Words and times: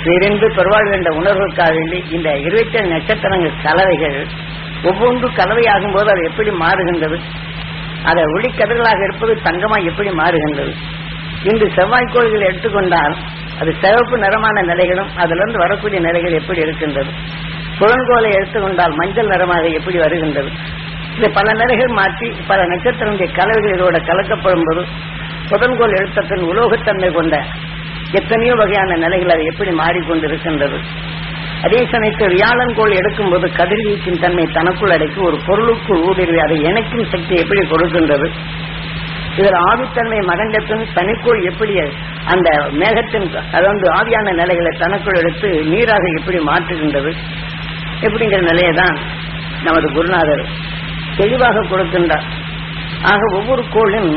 பேரின்பு 0.00 0.46
பெருவாழ்வு 0.56 0.92
என்ற 0.96 1.10
உணர்வுக்காக 1.10 1.70
வேண்டி 1.76 1.98
இந்த 2.16 2.28
இருபத்தி 2.38 2.76
ஏழு 2.78 2.88
நட்சத்திரங்கள் 2.88 3.54
கலவைகள் 3.62 4.18
ஒவ்வொன்று 4.84 5.28
கலவையாகும் 5.38 5.92
போது 5.92 6.08
அது 6.10 6.22
எப்படி 6.24 6.50
மாறுகின்றது? 6.50 7.16
அதை 8.04 8.22
ஒளிக்கதிர்களாக 8.34 9.00
இருப்பது 9.02 9.32
தங்கமாக 9.42 9.88
எப்படி 9.90 10.10
மாறுகின்றது? 10.10 10.72
இன்று 11.44 11.66
செவ்வாய் 11.76 12.12
கோள்கள் 12.12 12.46
எடுத்துக்கொண்டால் 12.50 13.14
அது 13.60 13.72
சிவப்பு 13.82 14.18
நிறமான 14.18 14.62
நிலைகளும் 14.62 15.10
அதிலிருந்து 15.16 15.58
வரக்கூடிய 15.58 16.00
நிலைகள் 16.00 16.32
எப்படி 16.32 16.60
இருக்கின்றது? 16.60 17.10
புலன்கோலை 17.78 18.30
எடுத்துக்கொண்டால் 18.30 18.94
மஞ்சள் 18.94 19.26
நிறமாக 19.26 19.64
எப்படி 19.70 19.98
வருகின்றது? 19.98 20.52
இது 21.16 21.30
பல 21.30 21.52
நிலைகள் 21.52 21.92
மாற்றி 21.92 22.28
பல 22.46 22.60
நட்சத்திரங்களுடைய 22.64 23.30
கலவைகள் 23.32 23.76
இதோட 23.76 23.98
கலக்கப்படும் 24.06 24.64
போது 24.64 24.84
புதன்கோள் 25.50 25.98
எழுத்தத்தின் 26.00 26.48
உலோகத்தன்மை 26.50 27.12
கொண்ட 27.12 27.36
எத்தனையோ 28.18 28.54
வகையான 28.54 28.96
நிலைகள் 28.96 29.32
அது 29.34 29.44
எப்படி 29.44 29.72
மாறிக்கொண்டிருக்கின்றது. 29.80 30.78
அதே 31.64 31.80
சமயத்தில் 31.92 32.34
வியாழன் 32.36 32.74
கோள் 32.74 32.98
எடுக்கும்போது 32.98 33.46
கதிர்வீச்சின் 33.58 34.20
தன்மை 34.22 34.44
தனக்குள் 34.52 34.94
அடைக்கும் 34.94 35.26
ஒரு 35.28 35.38
பொருளுக்குள் 35.46 36.02
ஊடுருவி 36.08 36.40
அதை 36.44 36.56
இணைக்கும் 36.68 37.10
சக்தி 37.12 37.34
எப்படி 37.42 37.62
கொடுக்கின்றது. 37.72 38.28
இதில் 39.36 39.58
ஆவித்தன்மை 39.68 40.20
மகண்டத்தின் 40.30 40.84
தனிக்கோள் 40.96 41.40
எப்படி 41.50 41.74
அந்த 42.32 42.48
மேகத்தின் 42.80 43.26
அதாவது 43.56 43.86
ஆவியான 43.98 44.32
நிலைகளை 44.32 44.72
தனக்குள் 44.78 45.18
எடுத்து 45.20 45.48
நீராக 45.72 46.04
எப்படி 46.18 46.38
மாற்றுகின்றது. 46.50 47.12
எப்படிங்கிற 48.06 48.42
நிலையை 48.50 48.72
தான் 48.72 48.96
நமது 49.64 49.86
குருநாதர் 49.92 50.44
தெளிவாக 51.16 51.64
கொடுக்கின்றார். 51.70 52.26
ஆக 53.12 53.20
ஒவ்வொரு 53.38 53.62
கோளும் 53.74 54.10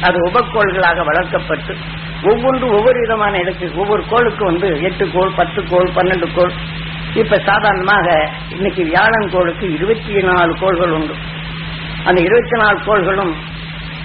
அது 0.00 0.18
உபக்கோள்களாக 0.28 1.04
வளர்க்கப்பட்டு 1.10 1.74
ஒவ்வொன்று 2.28 2.66
ஒவ்வொரு 2.76 3.00
விதமான 3.00 3.38
இடத்துக்கு 3.38 3.80
ஒவ்வொரு 3.80 4.02
கோளுக்கு 4.08 4.44
வந்து 4.44 4.68
எட்டு 4.82 5.10
கோள் 5.10 5.32
பத்து 5.36 5.60
கோள் 5.68 5.90
பன்னெண்டு 5.96 6.28
கோள். 6.34 6.52
இப்ப 7.14 7.38
சாதாரணமாக 7.38 8.30
இன்னைக்கு 8.50 8.84
வியாழன் 8.84 9.30
கோளுக்கு 9.30 9.72
இருபத்தி 9.72 10.22
நாலு 10.22 10.54
கோள்கள் 10.60 10.90
உண்டு. 10.90 11.14
அந்த 12.04 12.20
இருபத்தி 12.20 12.56
நாலு 12.56 12.78
கோள்களும் 12.84 13.32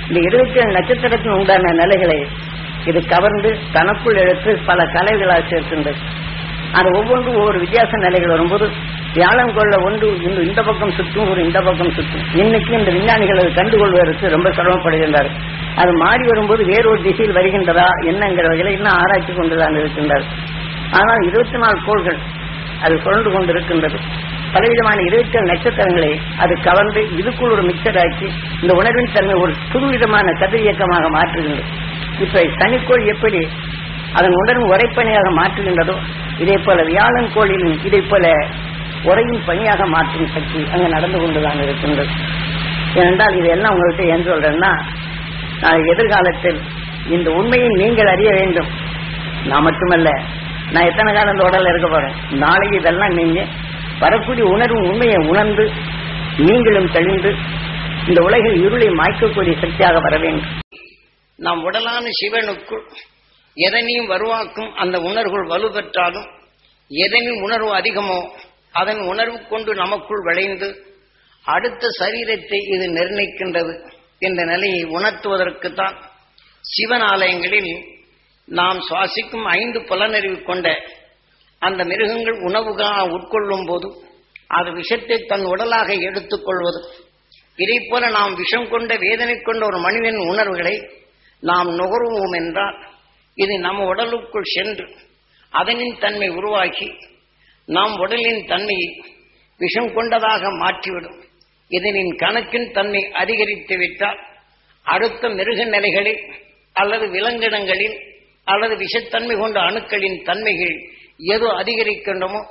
இந்த 0.08 0.20
இருபத்தி 0.20 0.60
ஏழு 0.60 0.72
நட்சத்திரத்தின் 0.72 1.32
உண்டான 1.32 1.72
நிலைகளை 1.72 2.28
இது 2.86 3.06
கவர்ந்து 3.06 3.60
தனக்குள் 3.72 4.16
எடுத்து 4.16 4.60
பல 4.66 4.84
கலைகளாக 4.84 5.42
சேர்க்கின்றது. 5.50 6.02
அது 6.73 6.90
ஒவ்வொன்றும் 7.00 7.36
ஒவ்வொரு 7.36 7.60
வித்தியாச 7.60 7.98
நிலைகள் 7.98 8.30
வரும்போது 8.30 8.72
வியாழன் 9.16 9.54
கொள்ள 9.54 9.73
ஒன்று 9.86 10.08
இந்த 10.28 10.40
இந்த 10.42 10.62
பக்கம் 10.64 10.94
சுற்றும் 10.98 11.30
ஒரு 11.31 11.40
இந்த 11.45 11.59
பக்கம் 11.62 11.92
சுற்றும். 11.92 12.26
இன்னைக்கு 12.34 12.72
இந்த 12.78 12.92
விஞ்ஞானிகள் 12.92 13.40
அதை 13.42 13.52
கண்டுகொள்வதற்கு 13.54 14.30
ரொம்ப 14.30 14.50
சிரமப்படுகின்றார். 14.50 15.30
அது 15.76 15.92
மாறி 15.94 16.23
வரும்போது 16.28 16.66
வேறொரு 16.66 17.02
திசையில் 17.02 17.38
வருகின்றதா 17.38 17.88
என்னங்கிற 18.12 18.45
வகையில் 18.52 18.76
இன்னும் 18.78 18.98
ஆராய்ச்சி 19.02 19.34
கொண்டுதான் 19.34 19.78
இருக்கின்றார். 19.82 20.26
ஆனால் 21.00 21.22
இருபத்தி 21.30 21.58
நாலு 21.58 21.80
கோள்கள் 21.86 22.20
அது 22.84 22.95
சுழன்று 23.04 23.32
கொண்டிருக்கின்றது. 23.32 23.98
பலவிதமான 24.54 24.98
இருபத்தி 25.02 25.42
நட்சத்திரங்களை 25.52 26.14
அது 26.38 26.54
கலந்து 26.62 27.02
இதுக்குள் 27.20 27.54
ஒரு 27.58 27.64
மிக்சராக்கி 27.70 28.28
இந்த 28.62 28.73
உணர்வின் 28.73 29.14
தன்மை 29.14 29.36
ஒரு 29.44 29.54
புதுவிதமான 29.72 30.28
கதிர் 30.39 30.66
இயக்கமாக 30.66 31.06
மாற்றுகின்றது. 31.17 31.70
இப்ப 32.23 32.42
சனிக்கோள் 32.59 33.06
எப்படி 33.14 33.44
அதன் 34.14 34.39
உணர்வு 34.42 34.66
உரைப்பணியாக 34.73 35.28
மாற்றுகின்றதோ 35.39 35.95
இதே 36.44 36.58
போல 36.66 36.84
வியாழன் 36.84 37.32
கோளிலும் 37.36 37.78
இதை 37.86 38.02
போல 38.02 38.26
உரையும் 39.04 39.46
பணியாக 39.46 39.86
மாற்றும் 39.86 40.32
சக்தி 40.36 40.60
அங்கு 40.74 40.88
நடந்து 40.96 41.18
கொண்டுதான் 41.20 41.62
இருக்கின்றது. 41.66 42.14
ஏனென்றால் 43.00 43.38
இதெல்லாம் 43.40 43.74
உங்கள்கிட்ட 43.76 44.06
ஏன் 44.14 44.28
சொல்றேன்னா 44.30 44.72
நான் 45.64 45.88
எதிர்காலத்தில் 45.94 46.60
இந்த 47.16 47.30
உண்மையை 47.32 47.70
நீங்கள் 47.82 48.12
அறிய 48.14 48.32
வேண்டும். 48.40 48.70
நான் 49.46 49.66
மட்டுமல்ல 49.68 50.10
நான் 50.74 50.88
எத்தனை 50.90 51.14
காலம் 51.14 51.34
இந்த 51.34 51.46
உடல்ல 51.50 51.72
இருக்க 51.74 51.88
போறேன்? 51.88 52.16
நாளைக்கு 52.44 52.76
இதெல்லாம் 52.78 53.14
நீங்க 53.14 53.40
வரக்கூடிய 54.00 54.46
உணர்வு 54.46 54.80
உண்மையை 54.90 55.18
உணர்ந்து 55.32 55.64
நீங்களும் 56.38 56.92
தெளிந்து 56.92 57.32
இந்த 58.08 58.20
உலகில் 58.28 58.58
இருளை 58.66 58.90
மாய்க்கக்கூடிய 58.90 59.54
சக்தியாக 59.61 60.00
வர 60.00 60.16
வேண்டும். 60.17 60.50
நாம் 61.40 61.64
உடலான 61.64 62.06
சிவனுக்குள் 62.20 62.86
எதனையும் 63.58 64.06
வருவாக்கும் 64.06 64.76
அந்த 64.76 65.00
உணர்வுகள் 65.00 65.52
வலுப்பெற்றாலும் 65.54 66.30
எதனின் 66.92 67.42
உணர்வு 67.42 67.72
அதிகமோ 67.80 68.20
அதன் 68.73 69.02
உணர்வு 69.08 69.39
கொண்டு 69.43 69.71
நமக்குள் 69.76 70.23
விளைந்து 70.23 70.70
அடுத்த 71.45 71.89
சரீரத்தை 71.99 72.59
இது 72.73 72.86
நிர்ணயிக்கின்றது 72.98 73.73
என்ற 74.20 74.42
நிலையை 74.45 74.82
உணர்த்துவதற்குத்தான் 74.92 75.95
சிவன் 76.64 77.05
ஆலயங்களில் 77.11 77.71
நாம் 78.48 78.80
சுவாசிக்கும் 78.87 79.45
ஐந்து 79.54 79.80
புலனறிவு 79.81 80.37
கொண்ட 80.43 80.67
அந்த 81.61 81.81
மிருகங்கள் 81.83 82.37
உணவுகாக 82.42 83.02
உட்கொள்ளும் 83.10 83.65
போது 83.65 83.87
அது 84.49 84.70
விஷத்தை 84.71 85.17
தன் 85.23 85.45
உடலாக 85.45 85.89
எடுத்துக்கொள்வது 86.08 86.80
இதை 87.58 87.77
போல 87.81 88.04
நாம் 88.10 88.33
விஷம் 88.36 88.67
கொண்ட 88.70 88.92
வேதனை 88.98 89.36
கொண்ட 89.39 89.61
ஒரு 89.65 89.80
மனிதன் 89.80 90.20
உணர்வுகளை 90.27 90.76
நாம் 91.43 91.70
நுகர்வோம் 91.77 92.36
என்றால் 92.36 92.77
இது 93.37 93.54
நம் 93.60 93.81
உடலுக்குள் 93.86 94.54
சென்று 94.54 94.86
அதனின் 95.54 95.95
தன்மை 95.98 96.30
உருவாக்கி 96.30 96.87
நாம் 97.76 97.93
உடலின் 97.98 98.42
தன்மையை 98.48 98.89
விஷம் 99.59 99.93
கொண்டதாக 99.93 100.43
மாற்றிவிடும். 100.52 101.17
இதனின் 101.71 102.14
கணக்கின் 102.15 102.71
தன்மை 102.71 103.02
அதிகரித்து 103.11 103.76
விட்டால் 103.77 104.20
அடுத்த 104.86 105.30
மிருக 105.30 105.59
நிலைகளில் 105.65 106.21
அல்லது 106.76 107.05
விலங்கினங்களில் 107.08 107.98
அல்லது 108.43 108.76
விஷத்தன்மை 108.76 109.36
கொண்ட 109.39 109.58
அணுக்களின் 109.60 110.17
தன்மைகள் 110.23 110.76
எது 111.33 111.48
அதிகரிக்கின்றமோ 111.61 112.42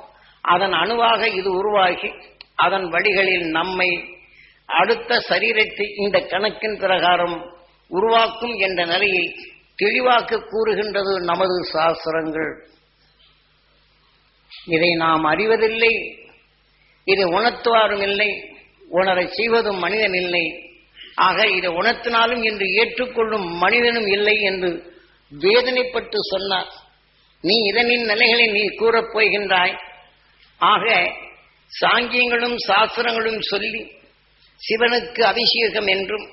அதன் 0.41 0.73
அணுவாக 0.73 1.21
இது 1.39 1.49
உருவாகி 1.51 2.09
அதன் 2.55 2.87
வழிகளில் 2.89 3.45
நம்மை 3.49 3.89
அடுத்த 4.65 5.17
சரீரத்தை 5.29 5.85
இந்த 6.03 6.17
கணக்கின் 6.19 6.77
பிரகாரம் 6.79 7.37
உருவாக்கும் 7.91 8.53
என்ற 8.57 8.81
நிலையை 8.85 9.25
தெளிவாக்க 9.75 10.39
கூறுகின்றது 10.49 11.13
நமது 11.21 11.55
சாஸ்திரங்கள். 11.73 12.51
இதை 14.65 14.89
நாம் 14.89 15.23
அறிவதில்லை. 15.23 16.17
இதை 17.05 17.23
உணர்த்துவாரும் 17.23 18.01
இல்லை. 18.01 18.43
உணரச் 18.89 19.33
செய்வதும் 19.33 19.77
மனிதன் 19.77 20.13
இல்லை. 20.13 20.73
ஆக 21.15 21.47
இதை 21.47 21.69
உணர்த்தினாலும் 21.69 22.43
என்று 22.43 22.65
ஏற்றுக்கொள்ளும் 22.67 23.47
மனிதனும் 23.57 24.07
இல்லை 24.07 24.39
என்று 24.39 24.93
வேதனைப்பட்டு 25.39 26.15
சொன்னார். 26.21 26.71
நீ 27.41 27.55
இதனின் 27.71 28.05
நிலைகளை 28.05 28.47
நீ 28.47 28.67
கூறப் 28.75 29.17
போகின்றாய். 29.17 29.77
ஆக 30.57 31.13
சாங்கியங்களும் 31.81 32.55
சாஸ்திரங்களும் 32.57 33.41
சொல்லி 33.41 33.91
சிவனுக்கு 34.61 35.21
அபிஷேகம் 35.21 35.87
என்றும் 35.87 36.29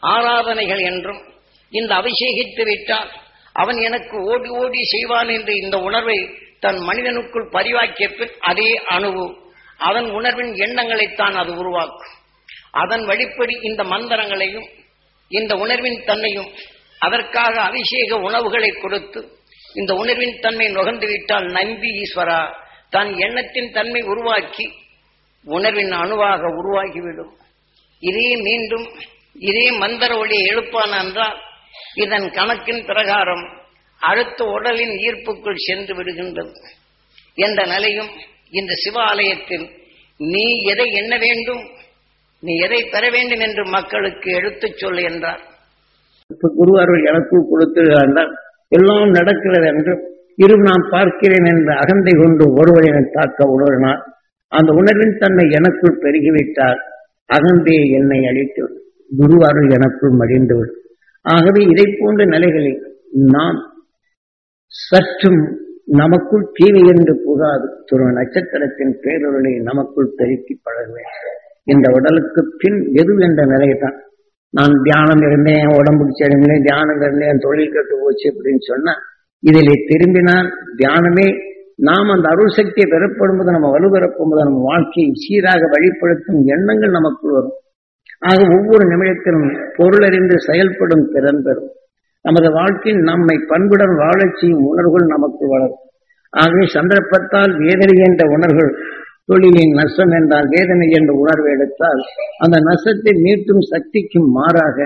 ஆராதனைகள் 0.00 0.78
என்றும் 0.78 1.22
இந்த 1.70 1.94
அபிஷேகித்து 1.94 2.62
விட்டால் 2.62 3.10
அவன் 3.52 3.76
எனக்கு 3.76 4.22
ஓடி 4.22 4.48
ஓடி 4.48 4.78
செய்வான் 4.82 5.28
என்று 5.28 5.54
இந்த 5.56 5.78
உணர்வை 5.78 6.46
தன் 6.60 6.78
மனிதனுக்குள் 6.78 7.50
பதிவாக்கிய 7.52 8.16
பின் 8.16 8.30
அதே 8.40 8.74
அணுவு 8.84 9.36
அதன் 9.76 10.10
உணர்வின் 10.10 10.52
எண்ணங்களைத்தான் 10.54 11.34
அது 11.34 11.56
உருவாக்கும். 11.56 12.16
அதன் 12.70 13.06
வழிப்படி 13.06 13.64
இந்த 13.64 13.84
மந்திரங்களையும் 13.84 14.68
இந்த 15.28 15.54
உணர்வின் 15.54 16.04
தன்மையும் 16.04 16.50
அதற்காக 16.98 17.60
அபிஷேக 17.60 18.18
உணவுகளை 18.18 18.68
கொடுத்து 18.70 19.36
இந்த 19.74 19.94
உணர்வின் 19.94 20.38
தன்மை 20.40 20.68
நுகர்ந்து 20.68 21.06
விட்டால் 21.06 21.44
நம்பி 21.44 21.88
ஈஸ்வரா 21.88 22.54
தன் 22.90 23.16
எண்ணத்தின் 23.16 23.72
தன்மை 23.72 24.02
உருவாக்கி 24.02 24.72
உணர்வின் 25.44 25.92
அணுவாக 25.92 26.40
உருவாகிவிடும். 26.40 27.32
இதே 28.00 28.36
மீண்டும் 28.36 29.00
இதே 29.34 29.70
மந்திர 29.70 30.18
ஒளியை 30.18 30.46
எழுப்பான் 30.46 31.06
என்றால் 31.06 31.38
இதன் 31.94 32.30
கணக்கின் 32.30 32.84
பிரகாரம் 32.84 33.57
அடுத்த 34.00 34.44
உடலின் 34.54 34.94
ஈர்ப்புக்குள் 35.06 35.64
சென்று 35.66 35.92
விடுகின்றது. 35.94 36.52
என்ற 37.38 37.60
நிலையும் 37.66 38.10
இந்த 38.52 38.72
சிவாலயத்தில் 38.84 39.66
நீ 40.20 40.44
எதை 40.72 40.86
எண்ண 41.00 41.14
வேண்டும் 41.18 41.62
நீ 42.42 42.52
எதை 42.58 42.80
பெற 42.84 43.04
வேண்டும் 43.10 43.42
என்று 43.46 43.62
மக்களுக்கு 43.68 44.28
எடுத்துச் 44.30 44.78
சொல் 44.80 45.00
என்றார். 45.08 45.42
குரு 46.54 46.72
அருள் 46.80 47.02
எனக்குள் 47.04 47.48
கொடுத்திருந்தால் 47.50 48.32
எல்லாம் 48.72 49.10
நடக்கிறது 49.10 49.66
என்று 49.72 49.92
இரு 50.36 50.56
நான் 50.64 50.84
பார்க்கிறேன் 50.90 51.46
என்ற 51.46 51.68
அகந்தை 51.74 52.12
கொண்டு 52.16 52.44
ஒருவரை 52.60 52.90
தாக்க 53.16 53.46
உணர்னார் 53.54 54.02
அந்த 54.52 54.70
உணர்வின் 54.72 55.16
தன்மை 55.16 55.46
எனக்குள் 55.58 56.00
பெருகிவிட்டால் 56.02 56.80
அகந்தையை 57.30 57.86
என்னை 57.98 58.20
அழித்து 58.24 58.64
குரு 59.10 59.38
அருள் 59.48 59.70
எனக்குள் 59.70 60.14
மடிந்துவிடும் 60.20 60.76
ஆகவே 61.24 61.62
இதை 61.72 61.86
போன்ற 61.98 62.24
நிலைகளில் 62.26 62.78
நாம் 63.32 63.58
சற்றும் 64.72 65.40
நமக்குள் 65.86 66.44
தீமை 66.52 66.82
என்று 66.92 67.14
புகாது 67.24 67.66
துரு 67.84 68.06
நட்சத்திரத்தின் 68.12 68.94
பேரொருளை 69.04 69.52
நமக்குள் 69.60 70.14
பெருக்கி 70.16 70.54
பழகுவேன் 70.62 71.14
இந்த 71.64 71.86
உடலுக்கு 71.92 72.40
பின் 72.56 72.78
எது 72.92 73.14
என்ற 73.18 73.42
நிலைதான் 73.44 73.96
நான் 74.54 74.74
தியானம் 74.82 75.22
இருந்தேன் 75.22 75.70
உடம்புக்கு 75.78 76.14
சரிங்களேன் 76.20 76.62
தியானம் 76.62 77.00
இருந்தேன் 77.02 77.38
தொழில் 77.38 77.72
கட்டு 77.72 77.94
போச்சு 77.98 78.26
அப்படின்னு 78.30 78.62
சொன்னா 78.72 78.94
இதிலே 79.42 79.74
திரும்பினால் 79.88 80.48
தியானமே 80.76 81.28
நாம் 81.78 82.08
அந்த 82.08 82.28
அருள் 82.28 82.56
சக்தியை 82.56 82.86
பெறப்படும் 82.90 83.36
போது 83.36 83.50
நம்ம 83.50 83.68
வலுபெறப்படும் 83.74 84.30
போது 84.30 84.44
நம்ம 84.44 84.62
வாழ்க்கையை 84.62 85.10
சீராக 85.14 85.62
வழிப்படுத்தும் 85.74 86.40
எண்ணங்கள் 86.46 86.90
நமக்குள் 86.90 87.30
வரும். 87.30 87.56
ஆக 88.18 88.38
ஒவ்வொரு 88.56 88.84
நிமிடத்திலும் 88.84 89.48
பொருளறிந்து 89.76 90.36
செயல்படும் 90.48 91.04
திறன் 91.12 91.42
பெறும். 91.42 91.68
நமது 92.24 92.48
வாழ்க்கையில் 92.52 93.02
நம்மை 93.02 93.36
பண்புடன் 93.46 93.94
வாழச் 93.96 94.38
செய்யும் 94.38 94.64
உணர்வுகள் 94.64 95.12
நமக்கு 95.14 95.44
வளரும். 95.48 95.82
ஆகவே 96.32 96.64
சந்தர்ப்பத்தால் 96.76 97.52
வேதனை 97.58 97.96
என்ற 98.08 98.22
உணர்வுகள் 98.36 98.72
தொழிலின் 99.26 99.74
நஷ்டம் 99.78 100.10
என்றால் 100.10 100.46
வேதனை 100.48 100.86
என்ற 100.88 101.12
உணர்வை 101.12 101.50
எடுத்தால் 101.52 102.00
அந்த 102.38 102.56
நஷ்டத்தை 102.60 103.12
மீட்டும் 103.24 103.62
சக்திக்கும் 103.72 104.28
மாறாக 104.30 104.78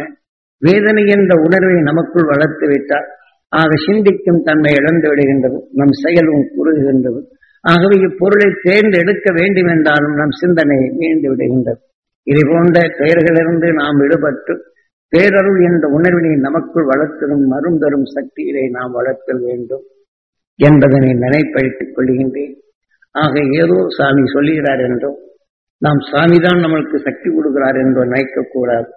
வேதனை 0.63 1.05
என்ற 1.07 1.33
உணர்வை 1.43 1.77
நமக்குள் 1.81 2.25
வளர்த்து 2.25 2.67
விட்டால் 2.67 3.09
ஆக 3.53 3.71
சிந்திக்கும் 3.87 4.43
தன்மை 4.43 4.73
இழந்து 4.73 5.07
விடுகின்றது 5.11 5.59
நம் 5.73 5.95
செயலும் 6.03 6.45
குறுகுகின்றது. 6.57 7.21
ஆகவே 7.65 7.97
இப்பொருளை 8.09 8.49
தேர்ந்தெடுக்க 8.63 9.27
வேண்டும் 9.33 9.67
என்றாலும் 9.67 10.15
நம் 10.15 10.35
சிந்தனை 10.41 10.79
மீண்டு 11.01 11.27
விடுகின்றது. 11.33 11.81
இது 12.27 12.43
போன்ற 12.51 12.81
பெயர்களிலிருந்து 12.99 13.69
நாம் 13.73 14.01
விடுபட்டு 14.01 14.55
பேரருள் 15.13 15.61
என்ற 15.69 15.85
உணர்வினை 15.97 16.33
நமக்குள் 16.47 16.87
வளர்த்திடும் 16.91 17.45
மருந்தரும் 17.53 18.07
சக்தியினை 18.15 18.65
நாம் 18.77 18.93
வளர்த்தல் 18.99 19.43
வேண்டும் 19.49 19.85
என்பதனை 20.59 21.11
நினைப்படுத்திக் 21.25 21.95
கொள்கின்றேன். 21.97 22.55
ஆக 23.15 23.35
ஏதோ 23.61 23.77
சாமி 23.97 24.25
சொல்லுகிறார் 24.35 24.83
என்றும் 24.89 25.19
நாம் 25.83 26.01
சாமிதான் 26.11 26.61
நம்மளுக்கு 26.65 26.99
சக்தி 27.07 27.29
கொடுக்கிறார் 27.29 27.79
என்றோ 27.85 28.03
நினைக்கக்கூடாது 28.11 28.91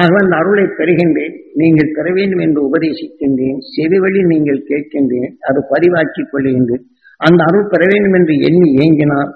ஆக 0.00 0.12
அந்த 0.22 0.34
அருளை 0.40 0.64
பெறுகின்றேன் 0.78 1.36
நீங்கள் 1.60 1.94
பெற 1.96 2.06
வேண்டும் 2.18 2.42
என்று 2.46 2.60
உபதேசிக்கின்றேன் 2.68 3.58
செவிவழி 3.74 4.20
நீங்கள் 4.32 4.60
கேட்கின்றேன் 4.70 5.32
அது 5.48 5.60
பதிவாக்கிக் 5.72 6.30
கொள்கின்றேன். 6.32 6.84
அந்த 7.20 7.40
அருள் 7.48 7.70
பெற 7.72 7.82
வேண்டும் 7.92 8.16
என்று 8.18 8.34
எண்ணி 8.48 8.68
ஏங்கினால் 8.84 9.30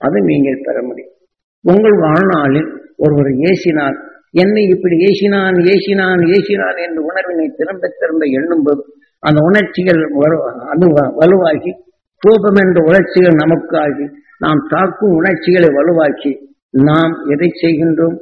அதை 0.00 0.20
நீங்கள் 0.30 0.64
பெற 0.66 0.76
முடியும். 0.88 1.14
உங்கள் 1.64 1.96
வாழ்நாளில் 2.04 2.70
ஒருவர் 3.04 3.30
ஏசினால் 3.48 3.98
என்னை 4.38 4.62
இப்படி 4.62 4.96
ஏசினான் 4.96 5.56
ஏசினான் 5.72 6.22
ஏசினான் 6.36 6.88
என்ற 6.88 7.02
உணர்வினை 7.02 7.54
திரும்ப 7.56 7.88
திரும்ப 8.00 8.24
எண்ணும்போது 8.24 8.82
அந்த 9.18 9.40
உணர்ச்சிகள் 9.42 10.00
வலு- 10.12 11.14
வலுவாகி 11.14 11.72
கோபம் 12.18 12.66
என்ற 12.66 12.84
உணர்ச்சிகள் 12.84 13.32
நமக்காகி 13.32 14.06
நாம் 14.38 14.66
தாக்கும் 14.68 15.10
உணர்ச்சிகளை 15.10 15.68
வலுவாக்கி 15.68 16.32
நாம் 16.70 17.12
எதை 17.28 17.48
செய்கின்றோம்? 17.62 18.16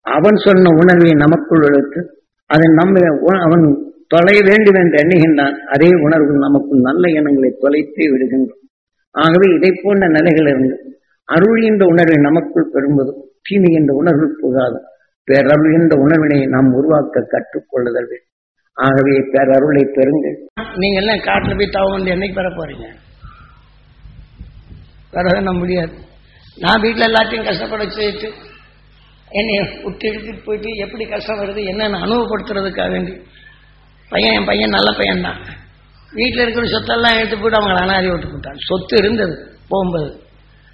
அவன் 0.00 0.36
சொன்ன 0.36 0.70
உணர்வை 0.76 1.10
நமக்குள் 1.10 1.62
எடுத்து 1.62 2.00
அதை 2.46 2.66
நம்ம 2.74 3.14
உ- 3.20 3.42
அவன் 3.42 3.64
தொலைய 4.06 4.40
வேண்டும் 4.46 4.74
என்று 4.74 4.96
எண்ணுகின்றான். 5.04 5.56
அதே 5.58 5.88
உணர்வு 6.02 6.32
நமக்கு 6.38 6.80
நல்ல 6.80 7.08
எண்ணங்களை 7.08 7.54
தொலைத்து 7.58 8.04
விடுகின்றோம் 8.04 8.66
ஆகவே 9.10 9.54
இதை 9.54 9.80
போன்ற 9.82 10.08
நிலைகளிலிருந்து 10.08 10.76
அருள் 11.24 11.62
என்ற 11.62 11.86
உணர்வை 11.86 12.16
நமக்குள் 12.16 12.70
பெறும்போது 12.72 13.12
தீமை 13.42 13.72
என்ற 13.72 13.94
உணர்வு 13.94 14.36
புகாது. 14.40 14.80
பேரருள் 15.28 15.76
என்ற 15.78 15.94
உணர்வினை 16.04 16.38
நாம் 16.54 16.74
உருவாக்க 16.78 17.22
கற்றுக்கொள்ளுதல் 17.34 18.08
வேண்டும். 18.10 18.26
ஆகவே 18.76 19.14
பேரருளை 19.32 19.84
பெறுங்கள். 19.96 20.36
நீங்க 20.82 20.98
எல்லாம் 21.02 21.24
காட்டுல 21.28 21.56
போய் 21.56 21.74
தவ 21.76 21.90
வந்து 21.90 22.12
என்னைக்கு 22.14 22.38
பெற 22.40 22.48
போறீங்க? 22.48 22.86
பெற 25.14 25.52
முடியாது. 25.52 25.94
நான் 26.56 26.80
வீட்டில் 26.80 27.08
எல்லாத்தையும் 27.08 27.48
கஷ்டப்பட 27.48 27.82
வச்சுட்டு 27.84 28.28
என்னை 29.38 29.54
விட்டு 29.84 30.04
எடுத்துட்டு 30.08 30.42
போயிட்டு 30.44 30.70
எப்படி 30.84 31.04
கஷ்டம் 31.06 31.40
வருது 31.40 31.62
என்னென்னு 31.70 32.02
அனுபவப்படுத்துறதுக்காக 32.04 32.90
வேண்டி. 32.90 33.14
பையன் 34.10 34.36
என் 34.38 34.48
பையன் 34.50 34.76
நல்ல 34.76 34.90
பையன் 34.98 35.26
தான். 35.26 35.40
வீட்டில் 36.12 36.42
இருக்கிற 36.44 36.66
சொத்தெல்லாம் 36.74 37.16
எடுத்து 37.18 37.36
போட்டு 37.38 37.58
அவங்களை 37.58 37.80
அனாதி 37.86 38.08
விட்டு 38.10 38.28
போட்டான். 38.28 38.60
சொத்து 38.68 38.96
இருந்தது 38.96 39.34
போகும்போது. 39.68 40.10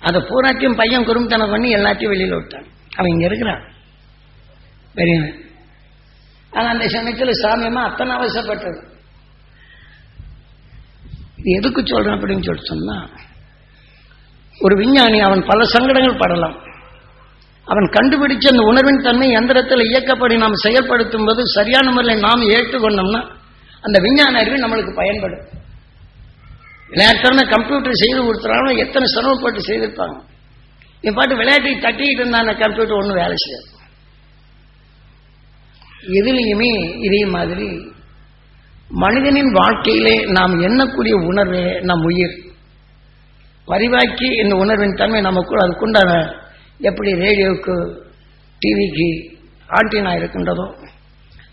அதை 0.03 0.21
பூராத்தையும் 0.21 0.79
பையன் 0.83 1.07
குறும்புத்தனம் 1.09 1.51
பண்ணி 1.51 1.71
எல்லாத்தையும் 1.75 2.13
வெளியில் 2.15 2.37
விட்டான். 2.37 2.67
அவன் 2.97 3.13
இங்கே 3.13 3.27
இருக்கிறான். 3.27 3.63
பெரியவன். 4.99 5.37
ஆனா 6.53 6.69
அந்த 6.69 6.89
சமயத்தில் 6.89 7.41
சாமியமா 7.43 7.83
அத்தனை 7.89 8.17
அவசரப்பட்டது. 8.17 8.81
எதுக்கு 11.59 11.81
சொல்றேன் 11.87 12.17
அப்படின்னு 12.17 12.47
சொல்லிட்டோம்னா 12.49 12.73
சொன்னா 12.73 12.99
ஒரு 14.61 14.75
விஞ்ஞானி 14.77 15.19
அவன் 15.21 15.43
பல 15.45 15.65
சங்கடங்கள் 15.65 16.21
படலாம். 16.23 16.57
அவன் 17.65 17.87
கண்டுபிடிச்ச 17.97 18.45
அந்த 18.51 18.63
உணர்வின் 18.71 19.03
தன்மை 19.03 19.29
எந்திரத்தில் 19.31 19.89
இயக்கப்படி 19.91 20.35
நாம் 20.39 20.63
செயல்படுத்தும் 20.65 21.25
போது 21.25 21.43
சரியான 21.47 21.91
முறையில் 21.91 22.25
நாம் 22.29 22.49
ஏற்றுக்கொண்டோம்னா 22.57 23.23
அந்த 23.83 23.99
விஞ்ஞான 24.01 24.39
அறிவு 24.39 24.57
நம்மளுக்கு 24.65 24.95
பயன்படும். 24.95 25.45
விளையாட்டான 26.91 27.45
கம்ப்யூட்டர் 27.55 28.01
செய்து 28.03 28.21
கொடுத்துறாங்க 28.23 28.77
எத்தனை 28.77 29.07
சிரமப்பட்டு 29.15 29.61
செய்திருப்பாங்க. 29.69 30.17
என் 31.01 31.15
பாட்டு 31.15 31.37
விளையாட்டை 31.37 31.73
தட்டிக்கிட்டு 31.75 32.23
இருந்தா 32.25 32.39
அந்த 32.39 32.55
கம்ப்யூட்டர் 32.65 33.01
ஒன்றும் 33.01 33.21
வேலை 33.23 33.37
செய்யாது. 33.45 33.69
எதுலேயுமே 36.19 36.71
இதே 37.07 37.21
மாதிரி 37.27 37.69
மனிதனின் 39.03 39.53
வாழ்க்கையிலே 39.53 40.15
நாம் 40.27 40.55
எண்ணக்கூடிய 40.61 41.15
உணர்வே 41.31 41.63
நம் 41.81 42.05
உயிர். 42.05 42.35
பரிவாக்கி 43.65 44.29
இந்த 44.43 44.55
உணர்வின் 44.57 44.99
தன்மை 45.01 45.21
நமக்குள் 45.21 45.63
அதுக்குண்டான 45.65 46.11
எப்படி 46.81 47.13
ரேடியோவுக்கு 47.15 47.75
டிவிக்கு 48.63 49.09
ஆண்டினா 49.69 50.17
இருக்கின்றதோ 50.17 50.67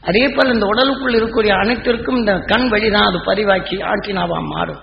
அதே 0.03 0.29
போல் 0.29 0.53
இந்த 0.53 0.65
உடலுக்குள் 0.65 1.13
இருக்கக்கூடிய 1.13 1.53
அனைத்திற்கும் 1.63 2.17
இந்த 2.17 2.33
கண் 2.51 2.67
வழிதான் 2.69 3.07
அது 3.09 3.19
பதிவாக்கி 3.25 3.75
ஆண்டினாவா 3.91 4.37
மாறும். 4.53 4.81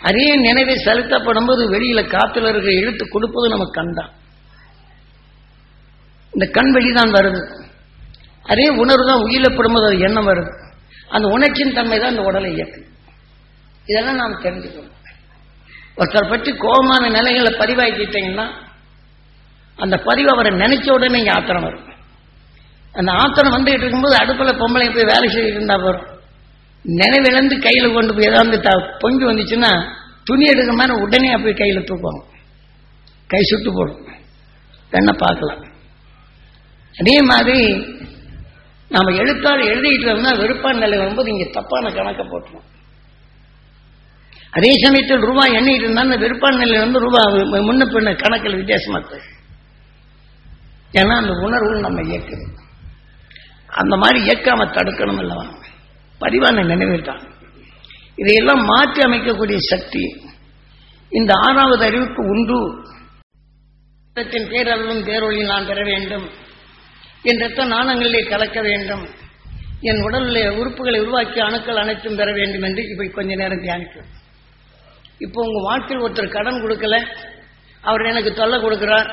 அதே 0.00 0.36
நினைவை 0.36 0.76
செலுத்தப்படும் 0.76 1.46
போது 1.46 1.62
வெளியில 1.70 2.00
காத்துல 2.14 2.48
இருக்க 2.48 2.70
இழுத்து 2.72 3.08
கொடுப்பது 3.08 3.48
நமக்கு 3.48 3.80
கண் 3.80 3.92
தான் 3.92 4.12
இந்த 6.32 6.46
கண் 6.46 6.72
வழிதான் 6.72 7.10
வருது. 7.10 7.40
அதே 8.52 8.66
உணர்வு 8.82 9.04
தான் 9.10 9.24
உயிரில் 9.26 9.56
படும்போது 9.56 9.86
அது 9.88 9.98
எண்ணம் 10.06 10.28
வருது. 10.30 10.52
அந்த 11.16 11.26
உணர்ச்சியின் 11.36 11.76
தன்மை 11.78 11.98
தான் 11.98 12.12
அந்த 12.14 12.24
உடலை 12.30 12.50
இயக்கு 12.56 12.80
இதெல்லாம் 13.90 14.20
நாம் 14.22 14.42
தெரிஞ்சுக்கணும். 14.46 14.96
ஒருத்தர் 16.00 16.32
பற்றி 16.32 16.50
கோபமான 16.64 17.04
நிலைகளை 17.16 17.52
பதிவாக்கிட்டீங்கன்னா 17.60 18.46
அந்த 19.78 19.96
பதிவு 20.08 20.28
அவரை 20.34 20.50
நினைச்ச 20.62 20.86
உடனே 20.96 21.18
இங்கே 21.20 21.34
ஆத்திரம் 21.38 21.66
வரும். 21.68 21.86
அந்த 22.94 23.10
ஆத்திரம் 23.22 23.54
வந்துகிட்டு 23.56 23.84
இருக்கும்போது 23.84 24.16
அடுப்பில் 24.22 24.60
பொம்பளை 24.62 24.86
போய் 24.94 25.10
வேலை 25.12 25.26
செய்துட்டு 25.34 25.58
இருந்தா 25.58 25.76
வரும் 25.86 26.06
நினைவிழந்து 26.84 27.56
கையில் 27.66 27.94
கொண்டு 27.96 28.12
போய் 28.16 28.28
ஏதாவது 28.30 28.58
த 28.66 28.70
பொங்கி 29.02 29.24
வந்துச்சுன்னா 29.28 29.70
துணி 30.28 30.44
எடுக்கிற 30.52 30.74
மாதிரி 30.80 30.94
உடனே 31.04 31.30
போய் 31.44 31.60
கையில் 31.60 31.88
தூக்குவாங்க. 31.88 32.22
கை 33.30 33.40
சுட்டு 33.50 33.70
போடும். 33.76 34.04
பெண்ணை 34.92 35.12
பார்க்கலாம். 35.24 35.62
அதே 36.94 37.16
மாதிரி 37.30 37.58
நாம 38.94 39.10
எழுத்தாளர் 39.22 39.70
எழுதிட்டு 39.72 40.06
இருந்தா 40.10 40.30
வெறுப்பான 40.42 40.78
நிலை 40.82 40.96
வரும்போது 40.98 41.28
இங்க 41.32 41.46
தப்பான 41.56 41.90
கணக்கை 41.96 42.24
போட்டுரும். 42.26 42.68
அதே 44.56 44.70
சமயத்தில் 44.84 45.26
ரூபாய் 45.28 45.52
எண்ணிட்டு 45.58 45.84
இருந்தா 45.84 46.02
அந்த 46.06 46.16
வெறுப்பான 46.24 46.56
நிலை 46.62 46.78
வந்து 46.84 46.98
ரூபாய் 47.04 47.68
முன்ன 47.68 47.84
பின்ன 47.92 48.14
கணக்கில் 48.22 48.58
வித்தியாசமா 48.60 48.98
இருக்கு 48.98 49.20
ஏன்னா 51.00 51.14
அந்த 51.22 51.32
உணர்வு 51.46 51.74
நம்ம 51.86 52.00
இயக்குது. 52.10 52.46
அந்த 53.80 53.94
மாதிரி 54.02 54.18
இயக்காம 54.26 54.60
தடுக்கணும் 54.76 55.20
இல்லவா? 55.24 55.46
பதிவான 56.20 56.64
நினைவில்தான் 56.72 57.22
இதையெல்லாம் 58.20 58.62
மாற்றி 58.70 59.00
அமைக்கக்கூடிய 59.02 59.58
சக்தி 59.72 60.04
இந்த 61.18 61.32
ஆறாவது 61.46 61.84
அறிவுக்கு 61.84 62.22
உண்டு. 62.34 62.60
பேரளவும் 64.52 65.04
பேரொழி 65.08 65.42
நான் 65.50 65.66
பெற 65.66 65.80
வேண்டும். 65.90 66.26
என் 67.22 67.38
ரத்த 67.38 67.64
நாணங்களிலே 67.64 68.28
கலக்க 68.28 68.60
வேண்டும். 68.60 69.02
என் 69.80 70.00
உடலிலே 70.06 70.42
உறுப்புகளை 70.60 70.98
உருவாக்கி 71.00 71.40
அணுக்கள் 71.40 71.76
அனைத்தும் 71.76 72.16
பெற 72.16 72.32
வேண்டும் 72.32 72.62
என்று 72.62 72.82
இப்ப 72.92 73.04
கொஞ்ச 73.04 73.34
நேரம் 73.34 73.62
தியானிக்கும் 73.64 74.08
இப்போ 75.18 75.40
உங்க 75.40 75.60
வாழ்க்கையில் 75.68 76.04
ஒருத்தர் 76.04 76.34
கடன் 76.36 76.62
கொடுக்கல 76.62 76.96
அவர் 77.80 78.06
எனக்கு 78.06 78.32
தொல்லை 78.34 78.58
கொடுக்கிறார் 78.60 79.08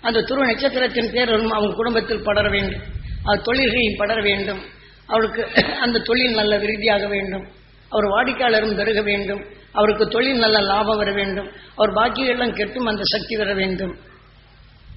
அந்த 0.00 0.22
துருவ 0.22 0.46
நட்சத்திரத்தின் 0.46 1.12
பேரரும் 1.12 1.52
அவங்க 1.52 1.74
குடும்பத்தில் 1.74 2.22
படர 2.22 2.48
வேண்டும் 2.48 2.82
அவர் 3.24 3.42
தொழில்களையும் 3.42 3.96
படர 3.96 4.20
வேண்டும் 4.20 4.60
அவருக்கு 5.06 5.42
அந்த 5.80 5.98
தொழில் 5.98 6.34
நல்ல 6.34 6.58
விருதியாக 6.58 7.06
வேண்டும் 7.06 7.46
அவர் 7.88 8.06
வாடிக்கையாளரும் 8.06 8.74
பெருக 8.74 9.02
வேண்டும் 9.02 9.42
அவருக்கு 9.72 10.08
தொழில் 10.08 10.38
நல்ல 10.38 10.60
லாபம் 10.60 10.96
வர 10.96 11.12
வேண்டும் 11.12 11.48
அவர் 11.76 11.92
பாக்கியெல்லாம் 11.94 12.52
கெட்டும் 12.52 12.86
அந்த 12.86 13.02
சக்தி 13.04 13.36
வர 13.36 13.54
வேண்டும். 13.54 13.94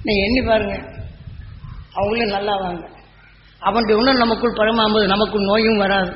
நீ 0.04 0.14
எண்ணி 0.22 0.42
பாருங்க 0.42 0.76
அவங்களும் 1.98 2.36
நல்லா 2.38 2.56
வாங்க 2.64 2.84
அவனுடைய 3.62 3.96
உணர்வு 4.02 4.24
நமக்குள் 4.24 4.58
பழமாகும்போது 4.60 5.08
நமக்குள் 5.14 5.50
நோயும் 5.50 5.78
வராது. 5.78 6.12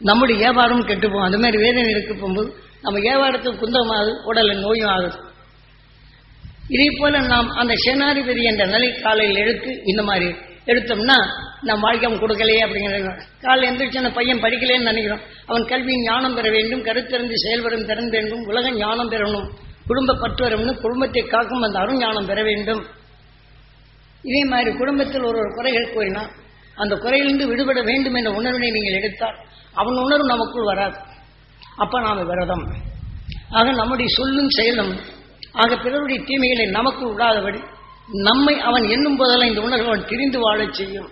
நம்முடைய 0.00 0.36
வியாபாரமும் 0.42 0.88
கெட்டு 0.88 1.06
போகும். 1.08 1.26
அந்த 1.28 1.38
மாதிரி 1.38 1.58
வேதனை 1.62 1.90
இருக்கு 1.90 2.14
போகும்போது 2.14 2.48
நம்ம 2.84 2.96
வியாபாரத்துக்கு 2.98 3.62
குந்தமாகுது 3.62 4.12
உடலில் 4.28 4.62
நோயும் 4.66 4.90
ஆகுது. 4.94 5.18
இதே 6.74 6.86
போல 6.98 7.18
நாம் 7.32 7.48
அந்த 7.60 7.74
சேனாதிபதி 7.84 8.42
என்ற 8.50 8.62
நிலை 8.66 8.88
காலையில் 9.00 9.40
எடுத்து 9.42 9.70
இந்த 9.84 10.02
மாதிரி 10.02 10.28
எடுத்தோம்னா 10.66 11.18
நம்ம 11.62 11.80
வாழ்க்கை 11.86 12.06
அவன் 12.08 12.22
கொடுக்கலையே 12.22 12.62
அப்படிங்கிற 12.66 13.12
காலையில் 13.44 13.68
எந்திரிச்சு 13.70 14.02
அந்த 14.02 14.12
பையன் 14.18 14.42
படிக்கலைன்னு 14.44 14.90
நினைக்கிறோம். 14.90 15.22
அவன் 15.46 15.64
கல்வி 15.64 15.94
ஞானம் 16.02 16.34
பெற 16.34 16.46
வேண்டும் 16.50 16.84
கருத்திறந்து 16.84 17.36
செயல்படும் 17.44 17.88
திறன் 17.90 18.10
வேண்டும் 18.10 18.44
உலக 18.52 18.70
ஞானம் 18.70 19.10
பெறணும் 19.12 19.46
குடும்ப 19.88 20.16
பற்று 20.22 20.42
வரணும் 20.46 20.80
குடும்பத்தை 20.84 21.22
காக்கும் 21.34 21.62
அந்த 21.62 21.78
அருஞானம் 21.78 22.28
பெற 22.30 22.42
வேண்டும். 22.42 22.82
இதே 24.26 24.42
மாதிரி 24.44 24.70
குடும்பத்தில் 24.76 25.22
ஒரு 25.22 25.38
ஒரு 25.38 25.50
குறைகள் 25.54 25.92
கூறினால் 25.92 26.30
அந்த 26.74 26.94
குறையிலிருந்து 26.94 27.46
விடுபட 27.46 27.80
வேண்டும் 27.82 28.14
என்ற 28.14 28.30
உணர்வினை 28.30 28.70
நீங்கள் 28.70 28.98
எடுத்தால் 29.00 29.36
அவன் 29.74 29.96
உணர்வு 29.96 30.26
நமக்குள் 30.26 30.64
வராது. 30.64 30.96
அப்ப 31.76 32.00
நாம் 32.00 32.26
விரதம். 32.26 32.64
ஆக 33.50 33.72
நம்முடைய 33.72 34.08
சொல்லும் 34.14 34.50
செயலும் 34.50 34.92
ஆக 35.52 35.76
பிறருடைய 35.76 36.18
தீமைகளை 36.24 36.66
நமக்கு 36.70 37.02
விடாதபடி 37.10 37.60
நம்மை 38.28 38.54
அவன் 38.60 38.84
எண்ணும் 38.88 39.16
போதெல்லாம் 39.16 39.48
இந்த 39.48 39.60
உணர்வு 39.60 39.86
அவன் 39.86 40.06
திரிந்து 40.06 40.38
வாழச் 40.38 40.72
செய்யும். 40.72 41.08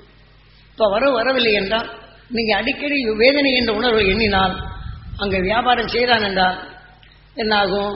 இப்ப 0.70 0.88
வர 0.88 1.10
வரவில்லை 1.10 1.52
என்றால் 1.52 1.88
நீங்க 2.28 2.52
அடிக்கடி 2.56 2.98
வேதனை 3.14 3.52
என்ற 3.52 3.72
உணர்வை 3.72 4.04
எண்ணினால் 4.06 4.54
அங்க 5.16 5.38
வியாபாரம் 5.38 5.88
செய்கிறான் 5.88 6.22
என்றால் 6.22 6.58
என்னாகும்? 7.34 7.94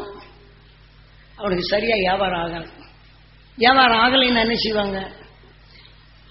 அவனுக்கு 1.37 1.65
சரியா 1.65 1.95
வியாபாரம் 1.95 2.43
ஆகாது. 2.43 2.69
வியாபாரம் 3.63 4.01
ஆகலைன்னு 4.05 4.43
என்ன 4.45 4.57
செய்வாங்க? 4.65 4.99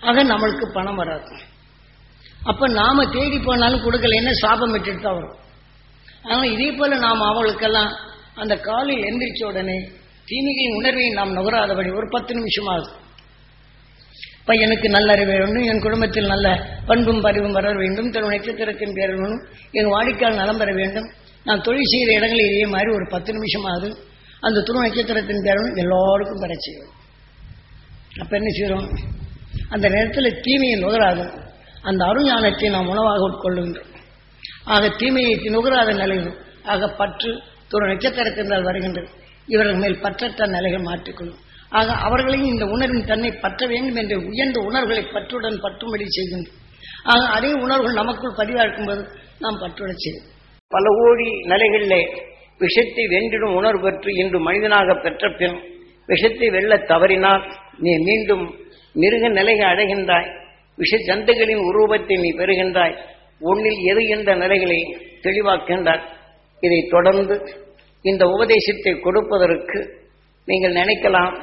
ஆக 0.01 0.23
நம்மளுக்கு 0.23 0.65
பணம் 0.77 0.99
வராது. 1.01 1.33
அப்ப 2.49 2.67
நாம 2.81 3.05
தேடி 3.15 3.37
போனாலும் 3.39 3.83
கொடுக்கலைன்னா 3.85 4.33
சாபம் 4.43 4.73
விட்டுட்டு 4.75 5.01
தான் 5.01 5.17
வரும். 5.19 5.37
ஆனால் 6.29 6.51
இதே 6.55 6.69
போல 6.79 6.97
நாம் 7.05 7.27
அவங்களுக்கெல்லாம் 7.29 7.91
அந்த 8.41 8.53
காலில் 8.67 9.05
எந்திரிச்ச 9.09 9.41
உடனே 9.51 9.77
தீமைகளின் 10.27 10.77
உணர்வை 10.79 11.09
நாம் 11.19 11.35
நுகராதபடி 11.37 11.89
ஒரு 11.99 12.07
பத்து 12.15 12.31
நிமிஷம் 12.39 12.69
ஆகுது 12.73 12.91
பையனுக்கு 14.49 14.87
நல்ல 14.95 15.07
அறிவு 15.15 15.31
வேண்டும் 15.31 15.65
என் 15.71 15.81
குடும்பத்தில் 15.85 16.31
நல்ல 16.33 16.47
பண்பும் 16.89 17.23
பரிவும் 17.25 17.55
வர 17.57 17.71
வேண்டும் 17.79 18.11
தன் 18.15 18.29
நட்சத்திரத்தின் 18.33 18.93
பேர் 18.97 19.13
வேணும் 19.19 19.41
என் 19.79 19.89
வாடிக்கையால் 19.93 20.39
நலம் 20.41 20.59
பெற 20.61 20.71
வேண்டும். 20.81 21.07
நான் 21.45 21.63
தொழில் 21.65 21.89
செய்கிற 21.91 22.11
இடங்களில் 22.19 22.51
இதே 22.51 22.65
மாதிரி 22.73 22.89
ஒரு 22.97 23.05
பத்து 23.13 23.31
நிமிஷம் 23.37 23.67
ஆகுது 23.73 23.89
அந்த 24.47 24.63
துணை 24.67 24.81
நட்சத்திரத்தின் 24.85 25.43
பேர் 25.45 25.59
வேணும் 25.59 25.81
எல்லாருக்கும் 25.83 26.43
பெற 26.43 26.55
செய்யும் 26.65 26.93
அப்ப 28.21 28.31
என்ன 28.37 28.49
செய்யறோம்? 28.57 28.87
அந்த 29.69 29.89
நேரத்தில் 29.89 30.39
தீமையை 30.41 30.77
நுகராது 30.79 31.23
அந்த 31.81 32.05
அருஞானத்தை 32.05 32.69
நாம் 32.69 32.87
உணவாக 32.87 33.21
உட்கொள்ளுகின்றோம் 33.29 33.93
ஆக 34.65 34.89
தீமையை 34.89 35.33
நுகராத 35.45 35.93
நிலையிலும் 35.93 36.37
ஆக 36.63 36.87
பற்று 36.87 37.41
துரு 37.71 37.85
நட்சத்திரத்தினால் 37.87 38.63
வருகின்றது. 38.63 39.09
இவர்கள் 39.47 39.75
மேல் 39.75 40.01
பற்றற்ற 40.01 40.47
நிலைகள் 40.47 40.81
மாற்றிக்கொள்ளும். 40.81 41.39
ஆக 41.69 41.93
அவர்களையும் 41.93 42.51
இந்த 42.51 42.65
உணர்வின் 42.65 43.05
தன்னை 43.05 43.31
பற்ற 43.31 43.67
வேண்டும் 43.67 43.95
என்ற 43.95 44.15
உயர்ந்த 44.17 44.59
உணர்வுகளை 44.59 45.03
பற்றுடன் 45.13 45.61
பற்றும்படி 45.63 46.05
செய்கின்றோம். 46.07 46.57
ஆக 47.03 47.21
அதே 47.27 47.51
உணர்வுகள் 47.53 47.99
நமக்குள் 48.01 48.37
பதிவாக்கும்போது 48.37 49.03
நாம் 49.39 49.61
பற்றுடன் 49.61 50.01
செய்வோம். 50.03 50.27
பல 50.71 50.85
கோடி 50.99 51.27
நிலைகளிலே 51.51 52.01
விஷத்தை 52.57 53.03
வென்றிடும் 53.07 53.55
உணர்வு 53.55 53.81
பெற்று 53.81 54.11
இன்று 54.13 54.39
மனிதனாக 54.39 54.95
பெற்ற 54.95 55.29
பின் 55.29 55.57
விஷத்தை 56.07 56.47
வெல்ல 56.49 56.73
தவறினால் 56.91 57.43
நீ 57.77 57.91
மீண்டும் 58.07 58.43
மிருக 58.95 59.23
நிலையை 59.29 59.65
அடைகின்றாய். 59.71 60.29
விஷ 60.77 60.97
ஜந்துகளின் 61.09 61.63
உருவத்தை 61.69 62.15
நீ 62.17 62.29
பெறுகின்றாய். 62.37 62.95
உன்னில் 63.41 63.79
எது 63.91 64.01
என்ற 64.07 64.29
நிலைகளை 64.35 64.79
தெளிவாக்கின்றார் 65.23 66.03
இதை 66.63 66.79
தொடர்ந்து 66.89 67.35
இந்த 68.05 68.23
உபதேசத்தை 68.25 68.93
கொடுப்பதற்கு 68.99 69.79
நீங்கள் 70.47 70.77
நினைக்கலாம். 70.81 71.35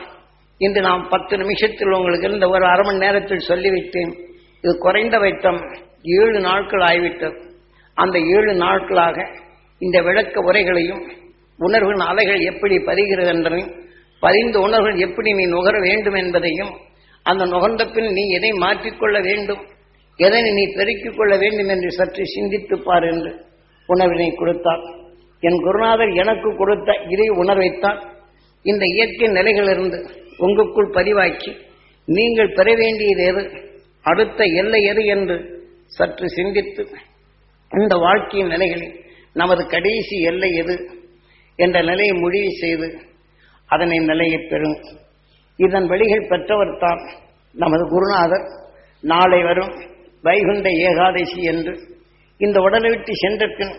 இன்று 0.61 0.81
நாம் 0.81 1.03
பத்து 1.09 1.35
நிமிஷத்தில் 1.37 1.97
உங்களுக்கு 1.99 2.27
இருந்த 2.29 2.47
ஒரு 2.49 2.65
அரை 2.65 2.85
மணி 2.87 2.99
நேரத்தில் 2.99 3.49
சொல்லிவிட்டேன். 3.49 4.13
இது 4.65 4.73
குறைந்த 4.79 5.17
வைத்தம் 5.19 5.61
ஏழு 6.21 6.39
நாட்கள் 6.41 6.85
ஆகிவிட்டது 6.91 7.39
அந்த 7.97 8.17
ஏழு 8.37 8.53
நாட்களாக 8.55 9.17
இந்த 9.81 9.99
விளக்க 10.03 10.41
உரைகளையும் 10.41 11.03
உணர்வின் 11.59 12.03
அலைகள் 12.11 12.43
எப்படி 12.51 12.77
பதிகிறது 12.89 13.31
என்றதையும் 13.33 13.73
பதிந்த 14.25 14.57
உணர்வுகள் 14.59 14.99
எப்படி 14.99 15.31
நீ 15.33 15.45
நுகர 15.47 15.77
வேண்டும் 15.81 16.15
என்பதையும் 16.15 16.73
அந்த 17.27 17.43
நுகர்ந்த 17.45 17.83
பின் 17.93 18.11
நீ 18.13 18.25
எதை 18.31 18.51
மாற்றிக்கொள்ள 18.61 19.17
வேண்டும் 19.23 19.63
எதனை 20.19 20.51
நீ 20.53 20.65
பெருக்கிக் 20.75 21.17
கொள்ள 21.17 21.35
வேண்டும் 21.37 21.69
என்று 21.69 21.91
சற்று 21.91 22.25
சிந்தித்துப் 22.27 22.85
பார் 22.85 23.05
என்று 23.05 23.31
உணர்வினை 23.89 24.29
கொடுத்தார். 24.35 24.83
என் 25.43 25.59
குருநாதர் 25.63 26.13
எனக்கு 26.15 26.51
கொடுத்த 26.57 26.91
இதை 27.09 27.27
உணர்வைத்தான் 27.43 27.99
இந்த 28.65 28.85
இயற்கை 28.95 29.29
நிலைகளிலிருந்து 29.29 29.99
உங்களுக்குள் 30.39 30.95
பதிவாக்கி 30.95 31.51
நீங்கள் 32.09 32.53
பெற 32.53 32.69
வேண்டியது 32.75 33.25
எது 33.25 33.43
அடுத்த 34.05 34.45
எல்லை 34.61 34.81
எது 34.83 35.03
என்று 35.05 35.37
சற்று 35.87 36.27
சிந்தித்து 36.29 36.83
இந்த 37.73 37.95
வாழ்க்கையின் 37.97 38.49
நிலைகளில் 38.49 38.95
நமது 39.37 39.63
கடைசி 39.67 40.17
எல்லை 40.23 40.51
எது 40.55 40.75
என்ற 41.59 41.77
நிலையை 41.83 42.15
முடிவு 42.17 42.51
செய்து 42.61 42.89
அதனை 43.71 43.99
நிலையை 43.99 44.39
பெறும். 44.43 44.77
இதன் 45.59 45.87
வழிகள் 45.87 46.29
பெற்றவர் 46.29 46.79
தான் 46.79 47.01
நமது 47.55 47.85
குருநாதர். 47.89 48.47
நாளை 49.03 49.41
வரும் 49.43 49.73
வைகுண்ட 50.25 50.69
ஏகாதசி 50.89 51.41
என்று 51.53 51.73
இந்த 52.41 52.59
உடலை 52.61 52.89
விட்டு 52.91 53.13
சென்ற 53.15 53.47
பின் 53.59 53.75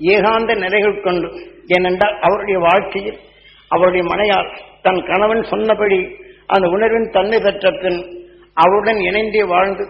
ஏகாந்த 0.00 0.52
நிலைகள் 0.54 0.96
கொண்டு 1.00 1.28
ஏனென்றால் 1.66 2.16
அவருடைய 2.20 2.58
வாழ்க்கையில் 2.58 3.18
அவருடைய 3.70 4.04
மனையால் 4.04 4.50
தன் 4.82 5.00
கணவன் 5.02 5.42
சொன்னபடி 5.44 5.98
அந்த 6.46 6.66
உணர்வின் 6.68 7.08
தன்மை 7.10 7.38
பெற்ற 7.40 7.70
பின் 7.82 8.00
அவருடன் 8.56 9.00
இணைந்தே 9.00 9.44
வாழ்ந்து 9.44 9.84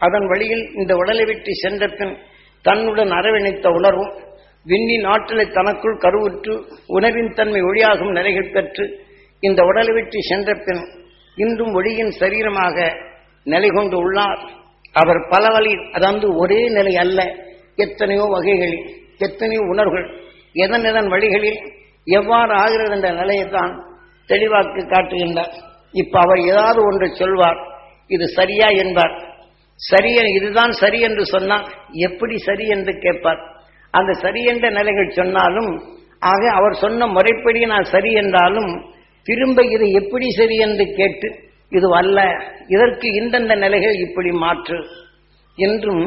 அதன் 0.00 0.26
வழியில் 0.26 0.64
இந்த 0.74 0.92
உடலை 0.96 1.24
விட்டு 1.24 1.52
சென்ற 1.54 1.86
பின் 1.88 2.14
தன்னுடன் 2.64 3.10
அரவணைத்த 3.10 3.68
உணர்வும் 3.68 4.12
விண்ணின் 4.66 5.06
ஆற்றலை 5.12 5.46
தனக்குள் 5.56 5.96
கருவுற்று 6.04 6.54
உணவின் 6.96 7.32
தன்மை 7.38 7.60
ஒளியாகும் 7.60 8.12
நிலைகள் 8.18 8.52
பெற்று 8.52 8.84
இந்த 9.42 9.60
உடலை 9.70 9.92
விட்டு 9.94 10.18
சென்ற 10.30 10.50
பின் 10.66 10.82
இன்றும் 11.36 11.74
ஒளியின் 11.74 12.12
சரீரமாக 12.20 12.76
நிலை 13.46 13.68
கொண்டு 13.68 13.96
உள்ளார். 13.96 14.40
அவர் 14.92 15.20
பல 15.28 15.44
வழி 15.54 15.72
அதாவது 15.92 16.26
ஒரே 16.42 16.60
நிலை 16.68 16.94
அல்ல 16.96 17.20
எத்தனையோ 17.84 18.24
வகைகளில் 18.34 18.84
எத்தனையோ 19.18 19.62
உணர்வுகள் 19.72 20.08
எதன் 20.64 20.84
எதன் 20.90 21.08
வழிகளில் 21.14 21.60
எவ்வாறு 22.06 22.52
ஆகிறது 22.54 22.94
என்ற 22.96 23.08
நிலையைத்தான் 23.20 23.72
தெளிவாக்கு 24.28 24.82
காட்டுகின்றார். 24.92 25.54
இப்ப 25.92 26.14
அவர் 26.20 26.40
ஏதாவது 26.50 26.80
ஒன்று 26.88 27.06
சொல்வார் 27.20 27.60
இது 28.14 28.26
சரியா 28.38 28.68
என்பார். 28.82 29.14
சரிய 29.80 30.18
இதுதான் 30.38 30.72
சரி 30.82 30.98
என்று 31.00 31.24
சொன்னால் 31.24 31.64
எப்படி 32.08 32.36
சரி 32.48 32.66
என்று 32.66 32.92
கேட்பார். 33.04 33.40
அந்த 33.98 34.12
சரி 34.24 34.40
என்ற 34.44 34.66
நிலைகள் 34.70 35.16
சொன்னாலும் 35.18 35.70
ஆக 36.32 36.42
அவர் 36.50 36.74
சொன்ன 36.74 37.06
முறைப்படி 37.06 37.60
நான் 37.72 37.86
சரி 37.94 38.10
என்றாலும் 38.12 38.70
திரும்ப 39.26 39.62
இது 39.74 39.86
எப்படி 39.92 40.26
சரி 40.30 40.56
என்று 40.66 40.84
கேட்டு 40.98 41.28
இது 41.72 41.88
அல்ல 41.96 42.18
இதற்கு 42.66 43.08
இந்தந்த 43.20 43.54
நிலைகள் 43.56 43.96
இப்படி 44.06 44.30
மாற்று 44.42 44.78
என்றும் 45.58 46.04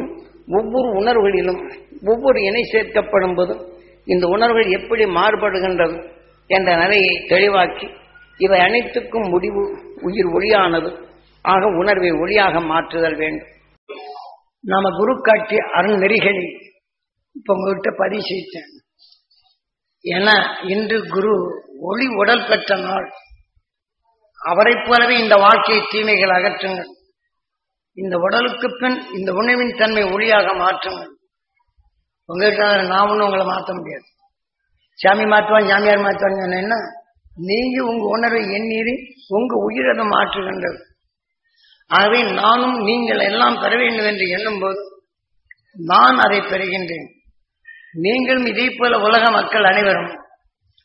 ஒவ்வொரு 0.51 0.89
உணர்வுகளிலும் 0.99 1.61
ஒவ்வொரு 2.05 2.39
இணை 2.41 2.63
சேர்க்கப்படும் 2.73 3.35
போதும் 3.35 3.63
இந்த 4.07 4.25
உணர்வுகள் 4.27 4.75
எப்படி 4.79 5.05
மாறுபடுகின்றது 5.17 5.97
என்ற 6.49 6.69
நிலையை 6.75 7.13
தெளிவாக்கி 7.29 7.87
இவை 8.39 8.59
அனைத்துக்கும் 8.59 9.27
முடிவு 9.29 9.61
உயிர் 10.01 10.29
ஒளியானது. 10.33 10.89
ஆக 11.45 11.67
உணர்வை 11.81 12.11
ஒளியாக 12.23 12.61
மாற்றுதல் 12.67 13.15
வேண்டும். 13.15 13.49
நாம 14.63 14.89
குரு 14.97 15.13
காட்டிய 15.21 15.59
அருநெறிகளில் 15.73 16.51
இப்ப 17.37 17.53
உங்ககிட்ட 17.53 17.89
பதிவு 17.97 18.21
செய்தேன் 18.21 18.73
ஏன்னா 20.05 20.35
இன்று 20.67 20.97
குரு 21.07 21.31
ஒளி 21.79 22.07
உடல் 22.07 22.47
பெற்ற 22.47 22.75
நாள். 22.77 23.07
அவரைப் 24.41 24.85
போலவே 24.87 25.15
இந்த 25.19 25.35
வாழ்க்கையை 25.35 25.85
தீமைகள் 25.89 26.29
அகற்றுங்கள். 26.29 26.91
இந்த 27.93 28.17
உடலுக்கு 28.17 28.67
பின் 28.79 28.97
இந்த 29.13 29.33
உணவின் 29.33 29.77
தன்மை 29.77 30.03
ஒளியாக 30.03 30.47
மாற்றுங்கள். 30.63 31.11
உங்ககிட்ட 32.25 32.83
நான் 32.83 33.09
ஒன்றும் 33.09 33.25
உங்களை 33.27 33.45
மாற்ற 33.45 33.73
முடியாது. 33.73 34.07
சாமி 34.99 35.23
மாற்றுவான் 35.23 35.69
சாமியார் 35.69 36.05
மாற்றுவாங்க 36.05 36.57
என்ன? 36.57 36.75
நீங்க 37.49 37.83
உங்க 37.83 38.05
உணர்வை 38.07 38.43
எண்ணீறி 38.57 38.93
உங்க 39.27 39.53
உயிரதை 39.67 40.05
மாற்றுகின்றது 40.15 40.79
ஆகவே 41.91 42.19
நானும் 42.31 42.77
நீங்கள் 42.79 43.19
எல்லாம் 43.19 43.59
பெற 43.59 43.77
வேண்டும் 43.77 44.05
என்று 44.05 44.25
எண்ணும்போது 44.27 44.81
நான் 45.75 46.17
அதை 46.17 46.39
பெறுகின்றேன். 46.39 47.07
நீங்களும் 48.05 48.45
இதே 48.45 48.75
போல 48.77 48.99
உலக 48.99 49.31
மக்கள் 49.31 49.63
அனைவரும் 49.63 50.11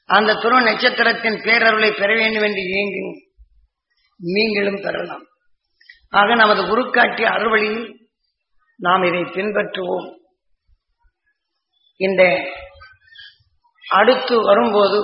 அந்த 0.05 0.35
துருவ 0.35 0.61
நட்சத்திரத்தின் 0.61 1.35
பேரருளை 1.35 1.91
பெற 2.01 2.15
வேண்டும் 2.15 2.43
என்று 2.43 2.63
இயங்கி 2.63 3.03
நீங்களும் 4.17 4.81
பெறலாம். 4.83 5.23
ஆக 6.11 6.35
நமது 6.35 6.63
குருக்காட்டிய 6.63 7.27
அறுவழியில் 7.37 7.85
நாம் 8.77 9.03
இதை 9.03 9.21
பின்பற்றுவோம். 9.21 10.09
இந்த 11.97 12.23
அடுத்து 13.89 14.43
வரும்போது 14.43 14.99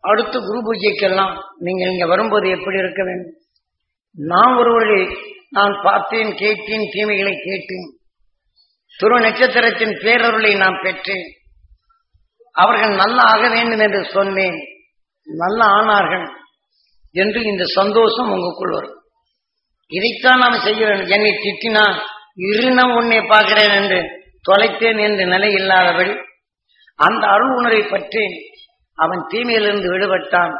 அடுத்து 0.00 0.40
குரு 0.40 0.60
பூஜைக்கெல்லாம் 0.66 1.34
நீங்கள் 1.56 1.90
இங்க 1.90 2.06
வரும்போது 2.06 2.48
எப்படி 2.48 2.78
இருக்க 2.78 3.02
வேண்டும்? 3.04 3.36
நான் 4.12 4.56
ஒருவரை 4.56 5.00
நான் 5.50 5.80
பார்த்தேன் 5.82 6.30
கேட்டேன் 6.34 6.90
தீமைகளை 6.92 7.34
கேட்டேன். 7.42 7.86
துருவ 8.98 9.20
நட்சத்திரத்தின் 9.20 9.94
பேரருளை 10.04 10.56
நான் 10.56 10.78
பெற்றேன். 10.82 11.26
அவர்கள் 12.52 12.94
நல்ல 12.94 13.22
ஆக 13.22 13.48
வேண்டும் 13.48 13.78
என்று 13.78 14.04
சொன்னேன். 14.04 14.58
நல்ல 15.24 15.64
ஆனார்கள் 15.64 16.28
என்று 17.12 17.42
இந்த 17.42 17.64
சந்தோஷம் 17.64 18.30
உங்களுக்குள் 18.30 18.70
வரும். 18.70 19.02
இதைத்தான் 19.86 20.38
நாம் 20.38 20.60
செய்ய 20.60 20.86
வேண்டும். 20.86 21.08
என்னை 21.08 21.30
திட்டினா 21.30 22.02
இருநம் 22.34 22.96
உன்னை 22.96 23.22
பார்க்கிறேன் 23.22 23.70
என்று 23.70 24.24
தொலைத்தேன் 24.48 25.00
என்ற 25.00 25.24
நிலை 25.24 25.52
இல்லாதபடி 25.52 26.16
அந்த 26.96 27.26
அருள் 27.26 27.56
உணர்வை 27.56 27.82
பற்றி 27.82 28.26
அவன் 28.94 29.26
தீமையிலிருந்து 29.28 29.90
விடுபட்டான். 29.90 30.54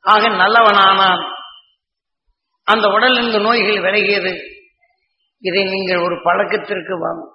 ஆக 0.00 0.28
நல்லவனானான். 0.28 1.30
அந்த 2.64 2.88
உடலிருந்து 2.88 3.38
நோய்கள் 3.38 3.92
விலகியது. 3.92 4.50
இதை 5.38 5.64
நீங்கள் 5.64 5.98
ஒரு 5.98 6.22
பழக்கத்திற்கு 6.22 6.98
வாங்க. 6.98 7.34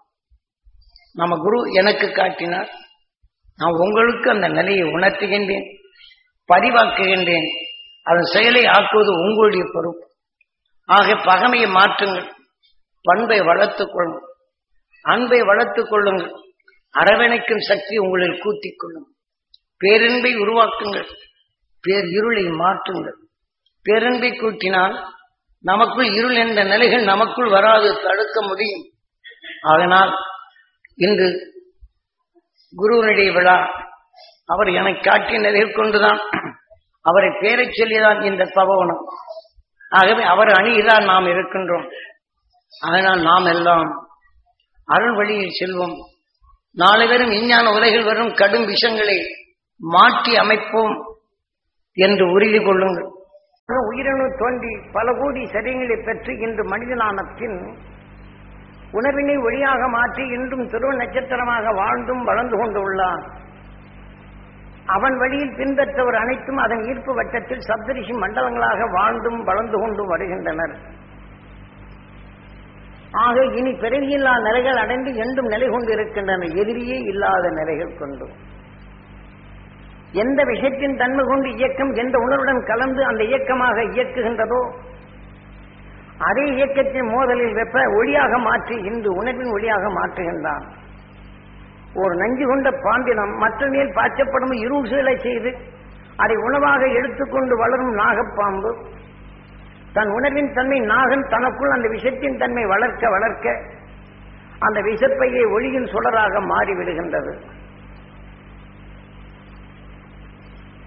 நம்ம 1.13 1.38
குரு 1.38 1.72
எனக்கு 1.72 2.12
காட்டினார். 2.12 2.69
நான் 3.58 3.72
உங்களுக்கு 3.72 4.30
அந்த 4.30 4.48
நிலையை 4.48 4.84
உணர்த்துகின்றேன் 4.88 5.76
பதிவாக்குகின்றேன். 6.54 7.50
அதன் 8.04 8.32
செயலை 8.34 8.62
ஆக்குவது 8.62 9.08
உங்களுடைய 9.08 9.66
பொறுப்பு. 9.74 10.08
ஆக 10.86 11.14
பகமையை 11.14 11.70
மாற்றுங்கள். 11.70 12.32
பண்பை 13.02 13.42
வளர்த்துக் 13.42 13.90
கொள்ளுங்கள். 13.94 14.30
அன்பை 15.02 15.42
வளர்த்துக் 15.42 15.90
கொள்ளுங்கள். 15.90 16.32
அரவணைக்கும் 16.92 17.60
சக்தி 17.60 17.98
உங்களில் 17.98 18.40
கூட்டிக் 18.40 18.76
கொள்ளும். 18.78 19.16
பேரன்பை 19.78 20.36
உருவாக்குங்கள். 20.36 21.08
பேர் 21.82 22.06
இருளை 22.06 22.44
மாற்றுங்கள். 22.44 23.16
பேரன்பை 23.82 24.32
கூட்டினால் 24.32 25.04
நமக்குள் 25.60 26.06
இருள் 26.06 26.36
என்ற 26.36 26.64
நிலைகள் 26.64 27.04
நமக்குள் 27.04 27.50
வராது 27.50 27.94
தடுக்க 28.04 28.42
முடியும். 28.42 28.86
அதனால் 29.62 30.14
இன்று 30.96 31.56
குருவனுடைய 32.77 33.34
விழா. 33.34 33.57
அவர் 34.46 34.67
எனக்கு 34.67 35.10
காட்டிய 35.10 35.39
நிலையில் 35.39 35.75
கொண்டுதான். 35.75 36.19
அவரை 37.01 37.29
பேரை 37.39 37.67
சொல்லிதான் 37.72 38.22
இந்த 38.22 38.46
சபவனம். 38.46 39.03
ஆகவே 39.89 40.24
அவர் 40.24 40.48
அணியில்தான் 40.48 41.05
நாம் 41.05 41.25
இருக்கின்றோம். 41.25 41.88
அதனால் 42.89 43.22
நாம் 43.22 43.46
எல்லாம் 43.46 44.07
அருள் 44.86 45.15
வழியில் 45.15 45.57
செல்வோம். 45.60 45.96
நாளை 46.72 47.07
வரும் 47.07 47.29
விஞ்ஞான 47.29 47.72
உலகில் 47.72 48.03
வரும் 48.03 48.34
கடும் 48.34 48.67
விஷங்களை 48.67 49.17
மாற்றி 49.79 50.36
அமைப்போம் 50.36 50.96
என்று 51.93 52.31
உறுதி 52.31 52.60
கொள்ளுங்கள். 52.63 53.10
உயிரணு 53.88 54.36
தோன்றி 54.38 54.74
பல 54.91 55.13
கோடி 55.19 55.46
சரியங்களை 55.46 56.03
பெற்று 56.05 56.34
இன்று 56.39 56.63
மனிதனான 56.63 57.22
உணவினை 58.91 59.36
ஒளியாக 59.38 59.89
மாற்றி 59.89 60.24
இன்றும் 60.27 60.67
துருவ 60.67 60.91
நட்சத்திரமாக 60.94 61.74
வாழ்ந்தும் 61.74 62.24
வளர்ந்து 62.24 62.58
கொண்டுள்ளான் 62.58 63.24
அவன் 64.88 65.15
வழியில் 65.17 65.56
பின்பற்றவர் 65.56 66.15
அனைத்தும் 66.15 66.58
அதன் 66.58 66.84
ஈர்ப்பு 66.84 67.13
வட்டத்தில் 67.13 67.65
சப்தரிஷி 67.67 68.13
மண்டலங்களாக 68.13 68.91
வாழ்ந்தும் 68.91 69.39
வளர்ந்து 69.44 69.77
கொண்டும் 69.79 70.08
வருகின்றனர். 70.08 70.75
ஆக 73.12 73.44
இனி 73.46 73.72
பிறவியில்லா 73.72 74.34
நிலைகள் 74.39 74.75
அடைந்து 74.75 75.12
என்றும் 75.15 75.46
நிலை 75.46 75.67
கொண்டு 75.70 75.91
இருக்கின்றன 75.91 76.48
எதிரியே 76.62 76.98
இல்லாத 77.12 77.50
நிலைகள் 77.50 77.94
கொண்டும் 77.96 78.34
எந்த 80.13 80.44
விஷயத்தின் 80.44 80.96
தன்மை 80.96 81.24
கொண்டு 81.25 81.50
இயக்கம் 81.50 81.94
எந்த 81.94 82.17
உணர்வுடன் 82.17 82.63
கலந்து 82.63 83.06
அந்த 83.06 83.24
இயக்கமாக 83.24 83.84
இயக்குகின்றதோ 83.84 84.62
அதே 86.17 86.43
இயக்கத்தின் 86.55 87.09
மோதலில் 87.13 87.53
வெப்ப 87.53 87.79
ஒளியாக 88.00 88.39
மாற்றி 88.41 88.75
இன்று 88.89 89.09
உணர்வின் 89.13 89.51
ஒளியாக 89.53 89.86
மாற்றுகின்றான். 89.97 90.65
ஒரு 91.93 92.13
நஞ்சு 92.15 92.45
கொண்ட 92.45 92.71
பாம்பினம் 92.71 93.33
மற்ற 93.38 93.67
மேல் 93.67 93.95
பாய்ச்சப்படும் 93.95 94.55
இருள் 94.65 95.19
செய்து 95.21 95.51
அதை 96.15 96.36
உணவாக 96.36 96.81
எடுத்துக்கொண்டு 96.88 97.57
வளரும் 97.57 97.93
நாகப்பாம்பு. 97.97 98.71
தன் 99.93 100.07
உணர்வின் 100.07 100.53
தன்மை 100.53 100.80
நாகன் 100.82 101.27
தனக்குள் 101.27 101.71
அந்த 101.71 101.88
விஷத்தின் 101.88 102.38
தன்மை 102.38 102.65
வளர்க்க 102.65 103.10
வளர்க்க 103.10 103.56
அந்த 104.60 104.80
விஷப்பையை 104.82 105.43
ஒளியின் 105.51 105.89
சுடராக 105.93 106.41
மாறிவிடுகின்றது. 106.51 107.34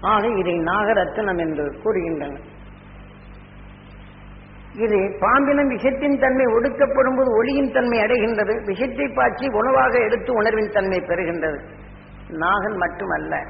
ஆக 0.01 0.27
இதை 0.27 0.59
நாகரத்னம் 0.59 1.39
என்று 1.39 1.65
கூறுகின்றனர். 1.83 2.47
இது 4.73 5.17
பாம்பினம் 5.19 5.69
விஷத்தின் 5.69 6.19
தன்மை 6.19 6.45
ஒடுக்கப்படும் 6.45 7.15
போது 7.15 7.31
ஒளியின் 7.31 7.71
தன்மை 7.71 7.99
அடைகின்றது. 7.99 8.65
விஷத்தை 8.65 9.07
பாய்ச்சி 9.07 9.47
உணவாக 9.47 9.99
எடுத்து 9.99 10.33
உணர்வின் 10.33 10.71
தன்மை 10.71 10.99
பெறுகின்றது. 10.99 11.59
நாகன் 12.29 12.77
மட்டுமல்ல. 12.77 13.45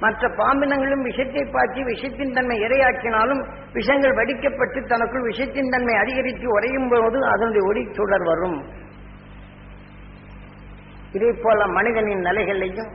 மற்ற 0.00 0.28
பாம்பினங்களும் 0.28 1.02
விஷத்தை 1.02 1.44
பாய்ச்சி 1.44 1.82
விஷத்தின் 1.82 2.32
தன்மை 2.32 2.60
இரையாக்கினாலும் 2.60 3.48
விஷங்கள் 3.72 4.14
வடிக்கப்பட்டு 4.14 4.82
தனக்குள் 4.82 5.28
விஷத்தின் 5.30 5.68
தன்மை 5.68 5.94
அதிகரித்து 5.94 6.48
உறையும் 6.48 6.88
போது 6.88 7.26
அதனுடைய 7.26 7.68
ஒளி 7.68 7.92
சுடர் 7.92 8.24
வரும். 8.24 8.64
இதே 11.12 11.30
போல 11.42 11.66
மனிதனின் 11.66 12.20
நிலைகளையும் 12.20 12.90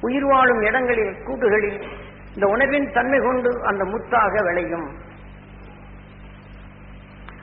உயிர் 0.00 0.24
வாழும் 0.24 0.62
இடங்களில் 0.62 1.14
கூட்டுகளில் 1.26 1.82
இந்த 2.34 2.46
உணர்வின் 2.46 2.90
தன்மை 2.92 3.18
கொண்டு 3.18 3.64
அந்த 3.64 3.84
முத்தாக 3.84 4.42
விளையும். 4.42 5.08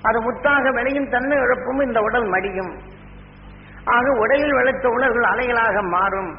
அது 0.07 0.17
முத்தாக 0.21 0.73
விளையும் 0.73 1.09
தன்மை 1.09 1.37
இழப்பும் 1.37 1.81
இந்த 1.81 1.99
உடல் 1.99 2.27
மடியும். 2.27 2.73
ஆக 3.85 4.05
உடலில் 4.19 4.53
வளர்த்த 4.53 4.89
உணர்வுகள் 4.89 5.31
அலைகளாக 5.31 5.81
மாறும். 5.89 6.31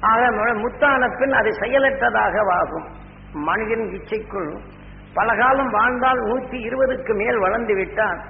ஆக 0.00 0.30
முத்தான 0.62 1.02
பின் 1.18 1.32
அது 1.32 1.50
செயலற்றதாக 1.60 2.34
ஆகும் 2.52 2.86
மனிதன் 3.32 3.86
இச்சைக்குள் 3.92 4.50
பலகாலம் 5.14 5.70
வாழ்ந்தால் 5.70 6.20
நூற்றி 6.20 6.58
இருபதுக்கு 6.68 7.12
மேல் 7.14 7.38
வளர்ந்து 7.38 7.74
விட்டால் 7.74 8.20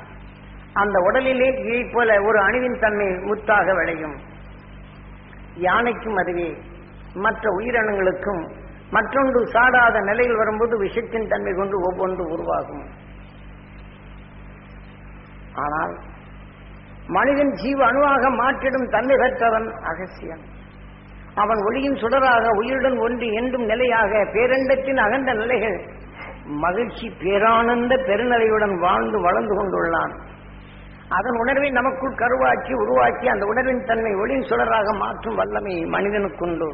அந்த 0.73 0.97
உடலிலே 0.99 1.49
இதை 1.61 1.91
போல 1.93 2.23
ஒரு 2.23 2.39
அணுவின் 2.43 2.81
தன்மை 2.81 3.07
முத்தாக 3.07 3.75
விளையும். 3.75 4.17
யானைக்கும் 5.55 6.17
அதுவே. 6.17 6.49
மற்ற 7.15 7.45
உயிரினங்களுக்கும் 7.59 8.43
மற்றொன்று 8.91 9.41
சாடாத 9.53 9.97
நிலையில் 10.03 10.37
வரும்போது 10.37 10.75
விஷத்தின் 10.85 11.29
தன்மை 11.29 11.53
கொண்டு 11.53 11.77
ஒவ்வொன்று 11.89 12.25
உருவாகும். 12.35 12.85
ஆனால் 15.63 15.93
மனிதன் 17.17 17.53
ஜீவ 17.55 17.79
அணுவாக 17.87 18.25
மாற்றிடும் 18.41 18.89
தன்மை 18.95 19.17
பெற்றவன் 19.17 19.69
அகசியன் 19.91 20.43
அவன் 21.35 21.61
ஒளியின் 21.65 22.01
சுடராக 22.03 22.45
உயிருடன் 22.61 22.99
ஒன்று 22.99 23.27
என்றும் 23.41 23.65
நிலையாக 23.65 24.13
பேரண்டத்தின் 24.35 25.01
அகண்ட 25.07 25.33
நிலைகள் 25.33 25.79
மகிழ்ச்சி 26.63 27.07
பேரானந்த 27.23 27.93
பெருநிலையுடன் 28.09 28.75
வாழ்ந்து 28.79 29.19
வளர்ந்து 29.21 29.55
கொண்டுள்ளான். 29.59 30.13
அதன் 31.17 31.37
உணர்வை 31.43 31.69
நமக்குள் 31.71 32.19
கருவாக்கி 32.23 32.73
உருவாக்கி 32.83 33.27
அந்த 33.27 33.45
உணர்வின் 33.47 33.85
தன்மை 33.85 34.13
ஒளியின் 34.15 34.49
சுடராக 34.51 34.97
மாற்றும் 34.99 35.35
வல்லமை 35.35 35.75
மனிதனுக்குண்டு 35.95 36.69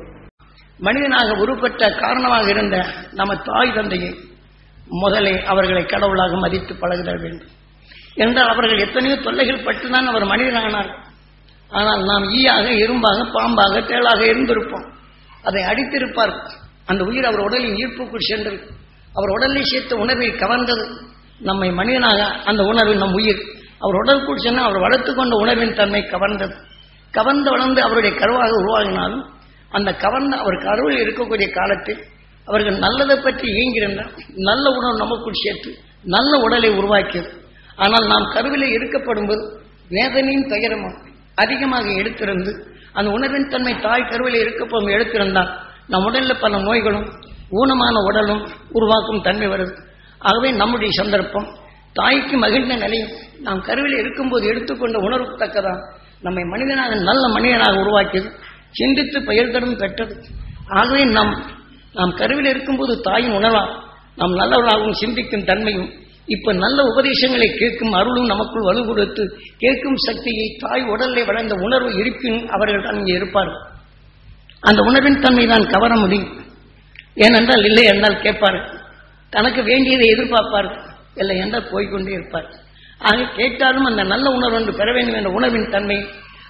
மனிதனாக 0.81 1.37
உருப்பட்ட 1.42 1.83
காரணமாக 2.01 2.47
இருந்த 2.49 2.77
நம்ம 3.12 3.37
தாய் 3.49 3.75
தந்தையை 3.75 4.12
முதலே 5.03 5.35
அவர்களை 5.44 5.85
கடவுளாக 5.85 6.37
மதித்து 6.37 6.75
பழகிட 6.75 7.11
வேண்டும். 7.23 7.53
என்றால் 8.14 8.48
அவர்கள் 8.48 8.79
எத்தனையோ 8.79 9.16
தொல்லைகள் 9.16 9.64
பட்டுதான் 9.64 10.07
அவர் 10.07 10.24
மனிதனானார். 10.24 10.90
ஆனால் 11.70 12.03
நாம் 12.05 12.24
ஈயாக 12.24 12.66
இரும்பாக 12.70 13.24
பாம்பாக 13.35 13.81
தேளாக 13.81 14.20
இருந்திருப்போம். 14.20 14.87
அதை 15.42 15.62
அடித்திருப்பார். 15.62 16.35
அந்த 16.87 17.05
உயிர் 17.05 17.24
அவர் 17.24 17.40
உடலின் 17.40 17.74
ஈர்ப்புக்குள் 17.74 18.29
சென்றது. 18.29 18.59
அவர் 19.14 19.29
உடலில் 19.29 19.64
சேர்த்த 19.64 19.96
உணர்வை 19.96 20.31
கவர்ந்தது. 20.31 20.90
நம்மை 21.38 21.70
மனிதனாக 21.70 22.27
அந்த 22.44 22.62
உணர்வு 22.62 22.94
நம் 22.94 23.12
உயிர். 23.12 23.42
அவர் 23.79 23.94
உடலுக்குள் 23.94 24.38
சென்று 24.38 24.62
அவர் 24.62 24.79
வளர்த்து 24.79 25.14
கொண்ட 25.14 25.37
உணர்வின் 25.37 25.74
தன்மை 25.74 26.03
கவர்ந்தது. 26.03 26.55
கவர்ந்து 27.11 27.50
வளர்ந்து 27.50 27.83
அவருடைய 27.83 28.16
கருவாக 28.18 28.50
உருவாகினாலும் 28.62 29.24
அந்த 29.70 29.94
கவர்ந்த 29.94 30.37
அவர் 30.37 30.62
கருவில் 30.62 31.03
இருக்கக்கூடிய 31.05 31.50
காலத்தில் 31.50 32.05
அவர்கள் 32.44 32.79
நல்லதை 32.79 33.16
பற்றி 33.16 33.48
இயங்கியிருந்தால் 33.48 34.12
நல்ல 34.35 34.70
உணவு 34.70 34.96
நமக்குள் 34.98 35.42
சேர்த்து 35.44 35.79
நல்ல 36.05 36.38
உடலை 36.38 36.70
உருவாக்கியது. 36.70 37.44
ஆனால் 37.77 38.07
நாம் 38.07 38.27
கருவிலே 38.35 38.69
இருக்கப்படும்போது 38.79 39.43
வேதனையும் 39.91 40.49
துயரமும் 40.49 40.97
அதிகமாக 41.35 41.87
எடுத்திருந்து 42.01 42.53
அந்த 42.93 43.09
உணர்வின் 43.11 43.49
தன்மை 43.49 43.75
தாய் 43.81 44.11
கருவிலே 44.11 44.39
இருக்கப்படும் 44.41 44.93
எடுத்திருந்தால் 44.97 45.51
நம் 45.89 46.05
உடலில் 46.05 46.41
பல 46.41 46.59
நோய்களும் 46.59 47.07
ஊனமான 47.51 47.97
உடலும் 48.09 48.43
உருவாக்கும் 48.71 49.21
தன்மை 49.21 49.49
வருது. 49.49 49.75
ஆகவே 50.19 50.51
நம்முடைய 50.53 50.91
சந்தர்ப்பம் 51.01 51.49
தாய்க்கு 51.95 52.37
மகிழ்ந்த 52.37 52.75
நிலையும் 52.75 53.13
நாம் 53.39 53.61
கருவில் 53.61 53.99
இருக்கும்போது 53.99 54.45
எடுத்துக்கொண்ட 54.47 54.99
உணர்வு 54.99 55.35
தக்கதான் 55.39 55.81
நம்மை 56.23 56.45
மனிதனாக 56.45 56.95
நல்ல 57.09 57.25
மனிதனாக 57.29 57.81
உருவாக்கியது 57.83 58.31
சிந்தித்து 58.71 59.19
பெயர் 59.23 59.51
தரும் 59.51 59.77
பெற்றது. 59.77 60.15
ஆகவே 60.69 61.03
நாம் 61.17 61.33
நாம் 61.95 62.15
கருவில் 62.15 62.47
இருக்கும்போது 62.47 63.01
தாயின் 63.01 63.37
உணர்வால் 63.41 63.73
நாம் 64.17 64.35
நல்லவர்களாகவும் 64.41 65.01
சிந்திக்கும் 65.03 65.45
தன்மையும் 65.45 65.91
இப்ப 66.29 66.53
நல்ல 66.63 66.79
உபதேசங்களை 66.91 67.49
கேட்கும் 67.61 67.95
அருளும் 67.99 68.31
நமக்குள் 68.33 68.67
வலு 68.69 68.83
கொடுத்து 68.87 69.23
கேட்கும் 69.63 69.99
சக்தியை 70.07 70.47
தாய் 70.63 70.85
உடலை 70.93 71.23
வளர்ந்த 71.31 71.55
உணர்வு 71.67 71.91
இருப்பின் 72.01 72.39
அவர்கள் 72.57 72.87
தான் 72.87 72.99
இங்கே 73.01 73.17
இருப்பார்கள் 73.21 73.63
அந்த 74.63 74.81
உணர்வின் 74.89 75.23
தன்மை 75.25 75.45
தான் 75.47 75.65
கவர 75.73 75.93
முடியும். 76.03 76.31
ஏனென்றால் 77.17 77.65
இல்லை 77.69 77.83
என்றால் 77.91 78.23
கேட்பார். 78.23 78.59
தனக்கு 79.33 79.61
வேண்டியதை 79.63 80.07
எதிர்பார்ப்பார். 80.15 80.69
இல்லை 81.21 81.37
என்றால் 81.43 81.69
போய்கொண்டே 81.73 82.13
இருப்பார். 82.19 82.47
ஆக 83.01 83.27
கேட்டாலும் 83.39 83.89
அந்த 83.91 84.03
நல்ல 84.13 84.27
உணர்வு 84.37 84.57
ஒன்று 84.59 84.73
பெற 84.79 84.89
வேண்டும் 84.97 85.19
என்ற 85.19 85.31
உணர்வின் 85.39 85.73
தன்மை 85.75 85.99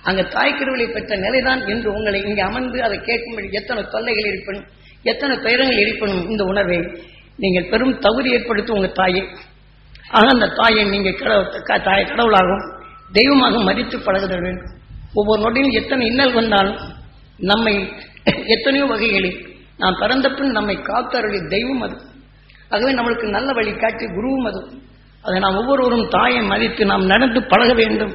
அங்க 0.04 0.22
தாய்க்கருவிலை 0.36 0.86
பெற்ற 0.90 1.16
நிலைதான் 1.16 1.60
என்று 1.72 1.88
உங்களை 1.96 2.18
இங்கே 2.28 2.42
அமர்ந்து 2.48 2.78
அதை 2.86 2.98
கேட்கும்படி 3.08 3.48
எத்தனை 3.60 3.82
தொல்லைகள் 3.94 4.30
இருப்பினும் 4.32 4.66
எத்தனை 5.04 5.34
துயரங்கள் 5.44 5.82
இருப்பினும் 5.84 6.22
இந்த 6.30 6.44
உணர்வை 6.52 6.78
நீங்கள் 7.38 7.68
பெரும் 7.72 7.94
தகுதி 8.06 8.30
ஏற்படுத்தும் 8.36 8.78
உங்கள் 8.78 8.98
தாயை. 9.00 9.22
ஆக 10.10 10.26
அந்த 10.28 10.46
தாயை 10.46 10.84
நீங்கள் 10.84 11.18
கடவுள் 11.20 11.50
தாயை 11.68 11.82
தாய் 11.82 12.10
கடவுளாகவும் 12.10 12.64
தெய்வமாக 13.12 13.58
மதித்து 13.58 13.96
பழகுதல் 13.98 14.44
வேண்டும். 14.46 14.72
ஒவ்வொரு 15.14 15.40
நொடியும் 15.42 15.76
எத்தனை 15.80 16.06
இன்னல் 16.06 16.32
வந்தாலும் 16.32 16.78
நம்மை 17.38 17.74
எத்தனையோ 18.54 18.86
வகைகளில் 18.86 19.38
நாம் 19.78 20.00
பிறந்த 20.00 20.28
பின் 20.30 20.50
நம்மை 20.50 20.76
காத்தருடைய 20.76 21.48
தெய்வம் 21.48 21.82
அது. 21.82 21.96
ஆகவே 22.68 22.92
நம்மளுக்கு 22.94 23.26
நல்ல 23.36 23.52
வழி 23.52 23.72
காட்டி 23.74 24.04
குருவும் 24.06 24.46
அது. 24.50 24.60
அதை 25.22 25.40
நாம் 25.40 25.56
ஒவ்வொருவரும் 25.56 26.08
தாயை 26.08 26.42
மதித்து 26.42 26.84
நாம் 26.84 27.04
நடந்து 27.06 27.42
பழக 27.42 27.72
வேண்டும். 27.72 28.14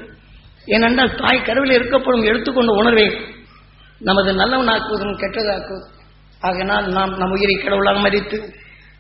ஏனென்றால் 0.66 1.16
தாய் 1.16 1.46
கருவில் 1.48 1.76
இருக்கப்படும் 1.78 2.24
எடுத்துக்கொண்ட 2.24 2.72
உணர்வை 2.72 3.08
நமது 4.02 4.32
நல்லவனாக்குவதும் 4.34 5.20
கெட்டதாக்குவது. 5.22 5.88
ஆகினால் 6.42 6.88
நாம் 6.98 7.18
நம் 7.18 7.32
உயிரை 7.32 7.56
கடவுளாக 7.56 8.00
மதித்து 8.00 8.38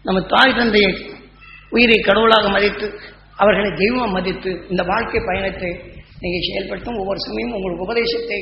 நம்ம 0.03 0.21
தாய் 0.21 0.55
தந்தையை 0.55 0.91
உயிரை 1.69 1.99
கடவுளாக 1.99 2.49
மதித்து 2.49 2.87
அவர்களை 3.37 3.69
தெய்வமாக 3.71 4.11
மதித்து 4.11 4.51
இந்த 4.69 4.83
வாழ்க்கை 4.83 5.21
பயணத்தை 5.25 5.71
நீங்கள் 6.19 6.47
செயல்படுத்தும் 6.47 6.97
ஒவ்வொரு 6.97 7.19
சமயம் 7.19 7.51
உங்களுக்கு 7.51 7.85
உபதேசத்தை 7.85 8.39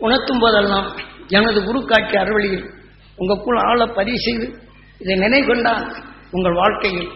உணர்த்தும் 0.00 0.38
போதெல்லாம் 0.38 0.96
எனது 1.28 1.64
குரு 1.64 1.84
காட்சி 1.84 2.16
அறுவழியில் 2.16 2.66
உங்களுக்குள் 3.18 3.56
ஆளை 3.56 3.86
பதிவு 3.86 4.18
செய்து 4.18 4.46
இதை 4.98 5.14
நினைவுகொண்டால் 5.18 5.84
உங்கள் 6.30 6.52
வாழ்க்கையில் 6.52 7.10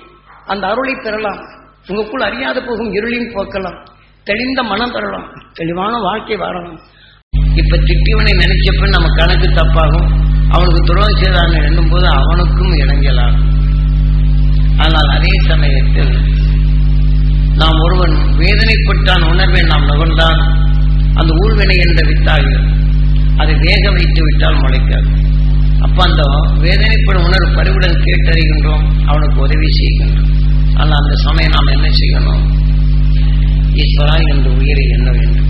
அந்த 0.47 0.67
அருளை 0.67 0.95
பெறலாம். 0.95 1.41
உங்களுக்குள் 1.89 2.21
அறியாத 2.21 2.61
போகும் 2.61 2.93
இருளையும் 2.93 3.33
போக்கலாம். 3.33 3.79
தெளிந்த 4.25 4.63
மனம் 4.63 4.93
பெறலாம். 4.93 5.27
தெளிவான 5.53 5.99
வாழ்க்கை 5.99 6.37
வாழலாம். 6.37 6.81
இப்ப 7.55 7.77
திட்டியவனை 7.77 8.33
நினைச்சப்ப 8.43 8.89
நம்ம 8.89 9.09
கணக்கு 9.17 9.49
தப்பாகும். 9.49 10.09
அவனுக்கு 10.51 10.81
துரோகம் 10.85 11.21
செய்தான்னு 11.21 11.65
எண்ணும் 11.65 11.91
போது 11.91 12.07
அவனுக்கும் 12.07 12.73
இணங்கலாகும். 12.73 13.60
ஆனால் 14.85 15.11
அதே 15.17 15.33
சமயத்தில் 15.51 16.15
நாம் 17.61 17.81
ஒருவன் 17.87 18.15
வேதனைப்பட்டான் 18.41 19.25
உணர்வை 19.33 19.63
நாம் 19.71 19.89
நுகர்ந்தான். 19.91 20.41
அந்த 21.21 21.31
ஊழ்வினை 21.43 21.77
என்ற 21.87 22.01
வித்தாகி 22.11 22.55
அதை 23.43 23.55
வேக 23.67 23.83
வைத்து 23.97 24.21
விட்டால் 24.27 24.61
முளைக்காது. 24.63 25.11
அப்ப 25.87 25.99
அந்த 26.07 26.23
வேதனைப்படும் 26.65 27.27
உணர்வு 27.29 27.49
பறிவுடன் 27.59 28.03
கேட்டறிகின்றோம் 28.07 28.85
அவனுக்கு 29.11 29.39
உதவி 29.47 29.69
செய்கின்றோம். 29.79 30.31
ஆனால் 30.81 31.01
அந்த 31.03 31.15
சமயம் 31.27 31.55
நாம் 31.57 31.73
என்ன 31.77 31.89
செய்யணும்? 32.01 32.45
ஈஸ்வரா 33.85 34.17
என்ற 34.33 34.47
உயிரை 34.61 34.85
எண்ண 34.97 35.09
வேண்டும். 35.19 35.49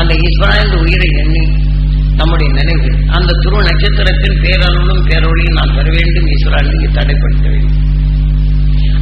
அந்த 0.00 0.12
ஈஸ்வரா 0.26 0.54
என்ற 0.64 0.76
உயிரை 0.86 1.08
எண்ணி 1.22 1.44
நம்முடைய 2.20 2.48
நினைவு 2.58 2.90
அந்த 3.16 3.36
துருவ 3.44 3.62
நட்சத்திரத்தின் 3.68 4.40
பேரருளும் 4.44 5.06
பேரொழியும் 5.10 5.58
நாம் 5.60 5.74
பெற 5.78 5.86
வேண்டும் 5.96 6.28
ஈஸ்வரா 6.34 6.60
நீங்க 6.70 6.88
தடைப்படுத்த 6.98 7.46
வேண்டும். 7.54 7.78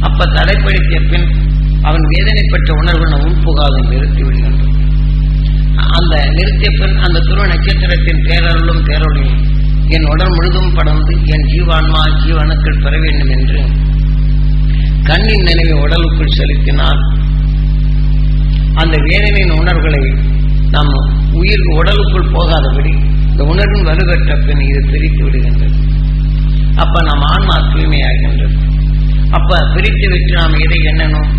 அப்ப 0.07 0.25
தடைப்படுத்திய 0.35 0.99
பின் 1.11 1.27
அவன் 1.87 2.05
வேதனைப்பட்ட 2.13 2.69
உணர்வு 2.81 3.05
நம் 3.11 3.25
உட்புகாத 3.29 3.75
நிறுத்தி 3.91 4.21
விடுகின்றோம் 4.23 4.77
அந்த 5.97 6.13
நிறுத்திய 6.37 6.69
பின் 6.79 6.95
அந்த 7.05 7.23
துருவ 7.27 7.45
நட்சத்திரத்தின் 7.53 8.23
பேரருளும் 8.27 8.83
பேரொழியும் 8.89 9.39
என் 9.95 10.09
உடல் 10.13 10.33
முழுதும் 10.35 10.73
படர்ந்து 10.73 11.13
என் 11.33 11.47
ஜீவான்மா 11.51 12.01
ஜீவனத்தில் 12.23 12.81
பெற 12.83 12.93
வேண்டும் 12.97 13.31
என்று 13.37 13.61
கண்ணின் 15.03 15.47
நினைவை 15.49 15.75
உடலுக்குள் 15.85 16.35
செலுத்தினால் 16.37 17.01
அந்த 18.81 18.95
வேதனையின் 19.07 19.55
உணர்வுகளை 19.61 20.03
நாம் 20.75 20.93
உயிர் 21.39 21.65
உடலுக்குள் 21.79 22.31
போகாதபடி 22.35 22.93
இந்த 23.31 23.43
உணர்வின் 23.43 23.87
வலுவற்ற 23.89 24.31
பின் 24.45 24.61
இது 24.69 24.81
பிரித்து 24.91 25.21
விடுகின்றது. 25.23 25.75
அப்ப 26.75 27.01
நம் 27.01 27.25
ஆன்மா 27.33 27.55
தூய்மையாகின்றது. 27.73 28.55
அப்ப 29.31 29.59
பிரித்து 29.73 30.09
விட்டு 30.09 30.33
நாம் 30.35 30.55
எதை 30.65 30.79
எண்ணணும் 30.91 31.29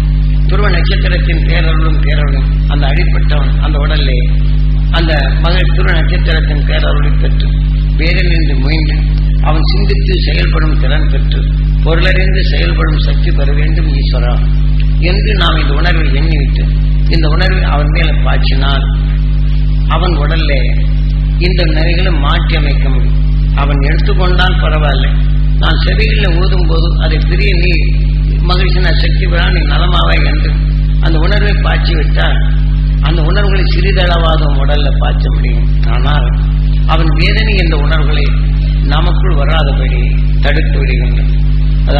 துருவ 0.48 0.68
நட்சத்திரத்தின் 0.70 1.42
பேரருளும் 1.48 2.00
பேரருளும் 2.00 2.48
அந்த 2.68 2.86
அடிப்பட்டவன் 2.86 3.52
அந்த 3.58 3.78
உடல்லே 3.78 4.18
அந்த 4.90 5.12
மகள் 5.40 5.74
துருவ 5.74 5.92
நட்சத்திரத்தின் 6.00 6.64
பேரருளை 6.68 7.10
பெற்று 7.20 7.48
வேதனின்றி 7.96 8.54
முயன்று 8.54 8.96
அவன் 9.42 9.68
சிந்தித்து 9.72 10.14
செயல்படும் 10.24 10.80
திறன் 10.80 11.10
பெற்று 11.10 11.40
பொருளறிந்து 11.84 12.42
செயல்படும் 12.42 12.98
சக்தி 12.98 13.30
பெற 13.30 13.52
வேண்டும் 13.52 13.90
ஈஸ்வரா. 13.92 14.34
என்று 15.00 15.34
நாம் 15.34 15.60
இந்த 15.60 15.72
உணர்வை 15.74 16.06
எண்ணிவிட்டு 16.20 16.64
இந்த 17.08 17.28
உணர்வை 17.28 17.62
அவன் 17.62 17.86
மேல 17.86 18.10
பாய்ச்சினால் 18.24 18.84
அவன் 19.88 20.14
உடல்ல 20.16 20.52
இந்த 21.38 21.62
நிலைகளை 21.64 22.12
மாற்றி 22.18 22.56
அமைக்க 22.56 22.88
முடியும். 22.88 23.18
அவன் 23.54 23.80
எடுத்துக்கொண்டால் 23.80 24.60
பரவாயில்லை. 24.60 25.10
நான் 25.62 25.82
செவிகளில் 25.84 26.36
ஊதும் 26.42 26.68
போது 26.70 26.88
அதை 27.04 27.18
பிரிய 27.30 27.52
நீ 27.62 27.72
மகிழ்ச்சினா 28.50 28.92
சக்தி 29.02 29.24
விழா 29.32 29.46
நீ 29.56 29.60
நலமாவாய் 29.72 30.24
என்று 30.30 30.50
அந்த 31.04 31.16
உணர்வை 31.26 31.52
பாய்ச்சி 31.66 31.92
விட்டால் 31.98 32.38
அந்த 33.08 33.20
உணர்வுகளை 33.30 33.64
சிறிதளவாத 33.74 34.42
உடல்ல 34.62 34.88
பாய்ச்ச 35.02 35.24
முடியும். 35.34 35.68
ஆனால் 35.94 36.26
அவன் 36.94 37.10
வேதனை 37.20 37.54
என்ற 37.62 37.74
உணர்வுகளை 37.86 38.26
நமக்குள் 38.92 39.38
வராதபடி 39.40 40.00
தடுத்து 40.44 40.76
விடுகின்றன. 40.80 41.28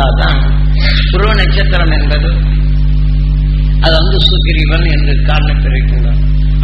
அதான் 0.03 0.39
துருவ 1.11 1.31
நட்சத்திரம் 1.41 1.95
என்பது 1.99 2.31
அது 3.85 3.95
வந்து 4.01 4.19
சுக்கிரீவன் 4.29 4.87
என்று 4.97 5.15
காரணம் 5.29 5.63
பிறக்கின்றான் 5.65 6.21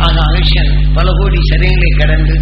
ஆக 0.06 0.16
அனுஷன் 0.30 0.72
பல 0.96 1.06
கோடி 1.18 1.38
சரியங்களை 1.50 1.90
கடந்து 2.00 2.34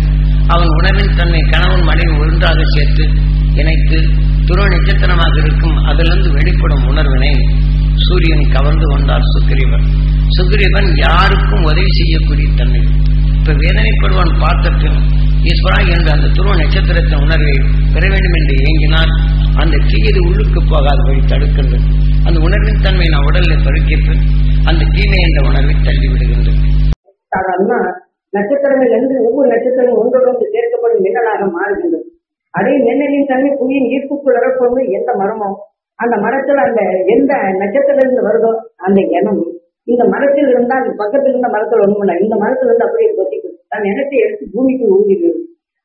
அவன் 0.48 0.68
உணவின் 0.68 1.14
தன்னை 1.16 1.40
கணவன் 1.40 1.82
மனைவி 1.82 2.12
ஒன்றாக 2.16 2.60
சேர்த்து 2.64 3.08
இணைத்து 3.54 4.08
துருவ 4.46 4.68
நட்சத்திரமாக 4.68 5.38
இருக்கும். 5.38 5.76
அதிலிருந்து 5.84 6.30
வெளிப்படும் 6.32 6.86
உணர்வினை 6.86 7.48
சூரியன் 7.94 8.50
கவர்ந்து 8.50 8.86
கொண்டார் 8.86 9.22
சுக்ரீவன். 9.22 9.86
சுக்ரீவன் 10.28 10.96
யாருக்கும் 10.96 11.62
உதவி 11.62 11.90
செய்யக்கூடிய 11.90 12.48
தன்மை. 12.56 12.80
இப்ப 13.38 13.52
வேதனைப்படுவான் 13.52 14.38
பார்த்த 14.38 14.90
ஈஸ்வரா 15.42 15.96
என்ற 15.96 16.12
அந்த 16.12 16.28
துருவ 16.28 16.56
நட்சத்திரத்தின் 16.56 17.18
உணர்வை 17.18 17.58
பெற 17.92 18.08
வேண்டும் 18.08 18.32
என்று 18.32 18.54
ஏங்கினால் 18.54 19.12
அந்த 19.54 19.76
தீயது 19.86 20.20
உள்ளுக்கு 20.22 20.62
போகாத 20.62 21.02
வழி 21.02 21.20
தடுக்கின்றது. 21.20 21.78
அந்த 22.24 22.40
உணர்வின் 22.40 22.80
தன்மை 22.80 23.08
நான் 23.08 23.24
உடலில் 23.24 23.62
தடுக்கிய 23.62 23.98
அந்த 24.64 24.84
தீமை 24.84 25.20
என்ற 25.20 25.48
உணர்வை 25.48 25.74
தள்ளிவிடுகின்றது. 25.74 26.62
நட்சத்திரங்களிலிருந்து 28.36 29.16
ஒவ்வொரு 29.28 29.48
நட்சத்திரமும் 29.54 30.00
ஒன்றொன்று 30.02 30.46
சேர்க்கப்படும் 30.54 31.04
மின்னலாக 31.06 31.48
மாறுகின்றது. 31.56 32.06
அதே 32.54 32.74
மின்னலின் 32.86 33.30
தன்மை 33.30 33.50
புவியின் 33.60 33.88
ஈர்ப்புக்குள் 33.94 34.58
கொண்டு 34.60 34.82
எந்த 34.98 35.10
மரமோ 35.20 35.48
அந்த 35.98 36.14
மரத்தில் 36.24 36.60
அந்த 36.66 36.80
எந்த 37.14 37.32
நட்சத்திரத்திலிருந்து 37.60 38.26
வருதோ 38.28 38.50
அந்த 38.86 39.00
எண்ணம் 39.18 39.42
இந்த 39.92 40.04
மரத்தில் 40.12 40.48
இருந்தால் 40.52 40.82
அது 40.82 40.92
பக்கத்தில் 41.00 41.32
இருந்த 41.32 41.48
மரத்தில் 41.54 41.82
ஒண்ணும் 41.84 42.02
இல்லை. 42.04 42.14
இந்த 42.24 42.36
மரத்தில் 42.42 42.68
இருந்து 42.68 42.86
அப்படியே 42.86 43.10
கொத்திக்கும் 43.18 43.56
தன் 43.72 43.88
எண்ணத்தை 43.90 44.18
எடுத்து 44.24 44.44
பூமிக்கு 44.54 44.86
ஊதிடுது 44.96 45.30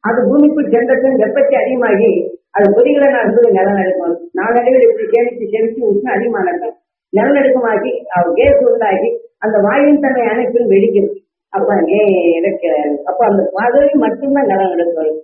அது 0.03 0.19
பூமிக்குள் 0.29 0.71
சென்ற 0.73 0.93
வெப்பத்தை 1.23 1.55
அதிகமாகி 1.61 2.11
அது 2.55 2.65
நான் 3.01 3.15
நடந்தது 3.17 3.49
நிலநடுக்கம். 3.57 4.15
நாளடைவில் 4.39 4.85
இப்படி 4.87 5.05
சேமித்து 5.13 5.45
சேமித்து 5.53 5.81
உஷ்ணம் 5.91 6.15
அதிகமானது 6.15 6.69
நிலநடுக்கமாகி 7.13 7.91
கேஸ் 8.39 8.63
உண்டாகி 8.71 9.09
அந்த 9.45 9.57
வாயுவின் 9.65 10.03
தன்மை 10.05 10.25
அனைத்தும் 10.33 10.71
வெடிக்கும் 10.73 11.09
அப்ப 11.53 11.69
நேரக்க 11.87 12.65
அப்ப 13.05 13.19
அந்த 13.25 13.41
மாதிரி 13.55 13.95
மட்டும்தான் 14.03 14.49
நிலம் 14.51 14.75
வரும் 14.95 15.19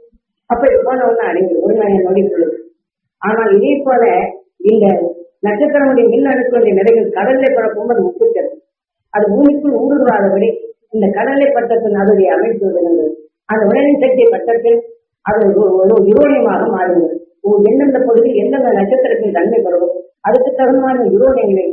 அப்ப 0.49 0.61
இது 0.67 0.79
போன 0.83 1.05
ஒண்ணு 1.07 1.23
அடைந்து 1.25 1.55
ஒரு 1.61 1.73
நாள் 1.75 2.03
நொடி 2.05 2.21
சொல்லுது. 2.27 2.57
ஆனால் 3.21 3.51
இதே 3.57 3.73
போல 3.81 4.03
இந்த 4.67 4.85
நட்சத்திரமுடைய 5.43 6.05
மின் 6.07 6.29
அணுக்களுடைய 6.31 6.73
நிலைகள் 6.77 7.15
கடல்ல 7.15 7.47
பரப்பும் 7.55 7.91
அது 7.93 8.03
உப்புக்கள் 8.07 8.49
அது 9.13 9.25
பூமிக்குள் 9.33 9.79
ஊடுருவாதபடி 9.81 10.49
இந்த 10.93 11.05
கடலை 11.15 11.47
பட்டத்தின் 11.49 11.99
அதனுடைய 11.99 12.29
அமைப்பு 12.35 12.65
இருந்தது 12.67 13.05
அந்த 13.49 13.61
உடனே 13.69 13.91
சக்தியை 13.95 14.27
பட்டத்தில் 14.29 14.79
அது 15.25 15.43
ஒரு- 15.61 16.05
யுரோனியமாக 16.09 16.63
மாறுகிறது 16.73 17.15
எந்தெந்த 17.65 17.99
பகுதியில் 18.01 18.41
எந்தெந்த 18.43 18.69
நட்சத்திரத்தின் 18.77 19.35
தன்மை 19.35 19.59
பெறும் 19.59 19.93
அதுக்கு 20.27 20.51
தகுந்த 20.53 20.79
மாதிரி 20.85 21.13
யுரோனியங்களை 21.15 21.65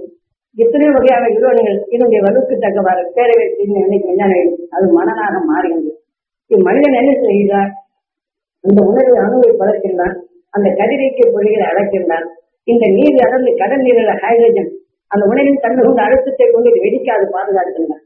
எத்தனையோ 0.57 0.91
வகையான 0.97 1.29
நிறுவனங்கள் 1.29 1.79
இதனுடைய 1.93 2.19
வலுக்கு 2.27 2.55
தக்கவாறு 2.57 3.03
பேரவை 3.17 3.47
இன்னைக்கு 3.63 4.09
விஞ்ஞான 4.11 4.35
அது 4.77 4.87
மனநாக 4.99 5.35
மாறுகிறது 5.49 5.91
இம்மனிதன் 6.51 6.99
என்ன 7.01 7.13
செய்கிறார் 7.23 7.73
இந்த 8.65 8.81
உணர்வை 8.91 9.17
அணுவை 9.25 9.51
பதற்கின்றான். 9.61 10.15
அந்த 10.55 10.69
கதிரைக்கு 10.81 11.25
பொறிகளை 11.35 11.65
அழைக்கின்றான் 11.71 12.27
இந்த 12.69 12.85
நீர் 12.97 13.19
அடர்ந்து 13.27 13.53
கடல் 13.63 13.83
நீரில் 13.87 14.21
ஹைட்ரஜன் 14.23 14.71
அந்த 15.11 15.25
உணவின் 15.33 15.63
தன்மை 15.65 15.83
கொண்டு 15.83 16.03
அழுத்தத்தை 16.05 16.47
கொண்டு 16.47 16.69
இது 16.71 16.85
வெடிக்காது 16.85 17.25
பாதுகாக்கின்றான். 17.35 18.03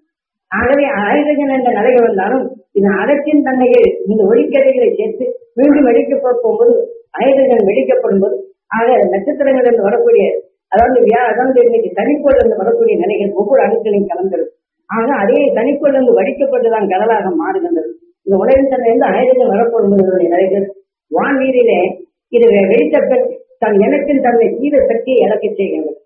ஆகவே 0.50 0.84
ஹைட்ரஜன் 0.98 1.54
என்ற 1.56 1.70
நிலைகள் 1.78 2.06
வந்தாலும் 2.08 2.44
இது 2.78 2.88
அடர்த்தின் 3.02 3.44
தன்மையில் 3.46 3.88
இந்த 4.10 4.20
ஒளிக்கதைகளை 4.30 4.90
சேர்த்து 5.00 5.24
மீண்டும் 5.60 5.88
வெடிக்க 5.88 6.14
போகும்போது 6.24 6.74
ஹைட்ரஜன் 7.18 7.66
வெடிக்கப்படும் 7.70 8.22
போது 8.24 8.36
ஆக 8.78 8.86
நட்சத்திரங்களிலிருந்து 9.14 9.88
வரக்கூடிய 9.88 10.24
அதாவது 10.72 10.98
வியா 11.00 11.20
அதாவது 11.32 11.58
இன்னைக்கு 11.64 11.90
தனிக்கோள் 11.98 12.56
வரக்கூடிய 12.56 12.96
நிலைகள் 12.96 13.32
ஒவ்வொரு 13.34 13.60
அணுக்களையும் 13.66 14.10
கலந்துடும் 14.12 14.52
ஆக 14.90 15.08
அதே 15.14 15.38
தனிக்கொள்ளிருந்து 15.54 16.18
வடிக்கப்பட்டுதான் 16.18 16.86
கடலாக 16.88 17.30
மாறுகின்றது. 17.40 17.90
இந்த 18.26 18.36
உலகின் 18.38 18.68
தன்மை 18.68 18.90
வந்து 18.90 19.08
ஹைட்ரஜன் 19.14 19.52
வரப்படும் 19.54 20.26
நிலைகள் 20.26 20.66
வான்நீரிலே 21.10 21.80
இது 22.28 22.46
வெடித்த 22.70 23.20
தன் 23.58 23.78
இனத்தின் 23.80 24.20
தன்மை 24.20 24.46
ஜீவ 24.58 24.80
சக்தியை 24.86 25.18
இழக்க 25.26 25.46
செய்கின்றது 25.48 25.96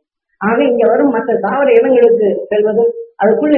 ஆக 0.40 0.58
இங்க 0.64 0.84
வரும் 0.86 1.10
மற்ற 1.10 1.34
தாவர 1.40 1.68
இனங்களுக்கு 1.72 2.28
செல்வதும் 2.52 2.92
அதுக்குள்ள 3.22 3.56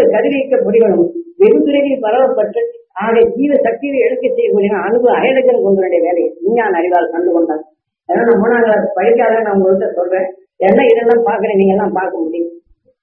வெகு 1.39 1.61
விரைவில் 1.65 2.03
பரவப்பட்டு 2.03 2.61
ஆக 2.93 3.15
ஜீவ 3.37 3.53
சக்தியை 3.57 4.01
எடுக்க 4.07 4.27
செய்யக்கூடிய 4.29 4.73
அணுகு 4.87 5.09
ஹைட்ரஜன் 5.21 5.65
கொண்டனுடைய 5.65 6.01
வேலையை 6.01 6.31
விஞ்ஞான 6.41 6.79
அறிவால் 6.79 7.13
கண்டு 7.13 7.33
கொண்டார் 7.33 7.63
ஏன்னா 8.09 8.23
நான் 8.29 8.41
மூணாவது 8.43 8.67
class 8.69 8.87
படிக்காத 8.95 9.41
நான் 9.41 9.57
உங்கள்கிட்ட 9.59 9.87
சொல்றேன். 9.93 10.27
என்ன 10.61 10.81
இதெல்லாம் 10.93 11.25
பாக்குறேன் 11.29 11.59
நீங்க 11.61 11.75
எல்லாம் 11.77 11.97
பார்க்க 11.99 12.25
முடியும். 12.25 12.53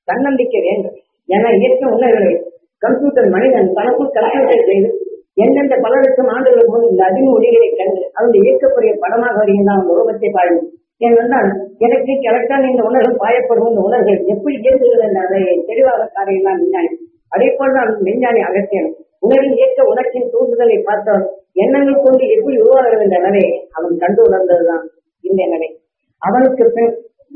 தன்னம்பிக்கை 0.08 0.62
வேண்டும். 0.68 0.98
ஏன்னா 1.30 1.50
இயற்கை 1.62 1.88
உணர்வுகளை 1.96 2.34
கம்ப்யூட்டர் 2.82 3.30
மனிதன் 3.36 3.74
தனக்குள் 3.78 4.14
கம்ப்யூட்டர் 4.18 4.68
செய்து 4.70 4.90
எந்தெந்த 5.44 5.76
பல 5.84 5.94
லட்சம் 6.04 6.32
ஆண்டுகளுக்கு 6.36 6.72
முன் 6.74 6.88
இந்த 6.92 7.02
அதிர்வு 7.08 7.30
ஒளிகளை 7.36 7.68
கண்டு 7.80 8.02
அதனுடைய 8.16 8.42
இயக்கக்கூடிய 8.46 8.92
படமாக 9.04 9.34
வருகின்ற 9.40 9.72
அந்த 9.76 9.94
உருவத்தை 9.94 10.30
பாருங்கள் 10.38 10.70
ஏனென்றால் 11.02 11.50
எனக்கு 11.86 12.14
கரெக்டான 12.26 12.68
இந்த 12.72 12.84
உணர்வு 12.90 13.14
பாயப்படும் 13.22 13.70
இந்த 13.72 13.82
உணர்வுகள் 13.88 14.28
எப்படி 14.34 14.56
இயங்குகிறது 14.58 15.06
என்ற 15.08 15.22
அதை 15.28 15.40
தெளிவாக 15.70 16.10
காரையெல்லாம் 16.16 16.60
விஞ்ஞானி. 16.64 16.92
அதே 17.30 17.48
போல்தான் 17.60 17.92
விஞ்ஞானி 18.08 18.42
அகத்தியன் 18.50 18.90
உணவின் 19.26 19.56
இயக்க 19.60 19.86
உணர்ச்சியின் 19.92 20.32
தூண்டுதலை 20.34 20.78
பார்த்தவன் 20.90 21.26
எண்ணங்கள் 21.64 22.04
கொண்டு 22.06 22.24
எப்படி 22.36 22.56
உருவாகிறது 22.64 23.06
என்ற 23.08 23.18
நிலையை 23.28 23.54
அவன் 23.78 23.96
கண்டு 24.04 24.22
உணர்ந்ததுதான் 24.28 24.84
இந்த 25.24 25.42
நிலை. 25.54 25.70
அவனுக்கு 26.22 26.64
பின் 26.76 26.94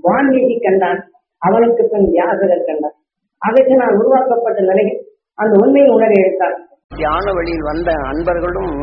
வான்மீகி 0.07 0.55
கண்டான் 0.65 1.01
அவனுக்கு 1.41 1.83
பின் 1.91 2.07
வியாசகர் 2.13 2.67
கண்டான். 2.69 2.95
அதற்கு 3.41 3.75
நான் 3.81 3.97
உருவாக்கப்பட்ட 3.99 4.59
நிலையில் 4.69 5.01
அந்த 5.41 5.53
உண்மையை 5.63 5.89
உணர 5.95 6.11
எடுத்தான். 6.21 6.57
தியான 6.95 7.25
வழியில் 7.37 7.67
வந்த 7.69 7.91
அன்பர்களும் 8.11 8.73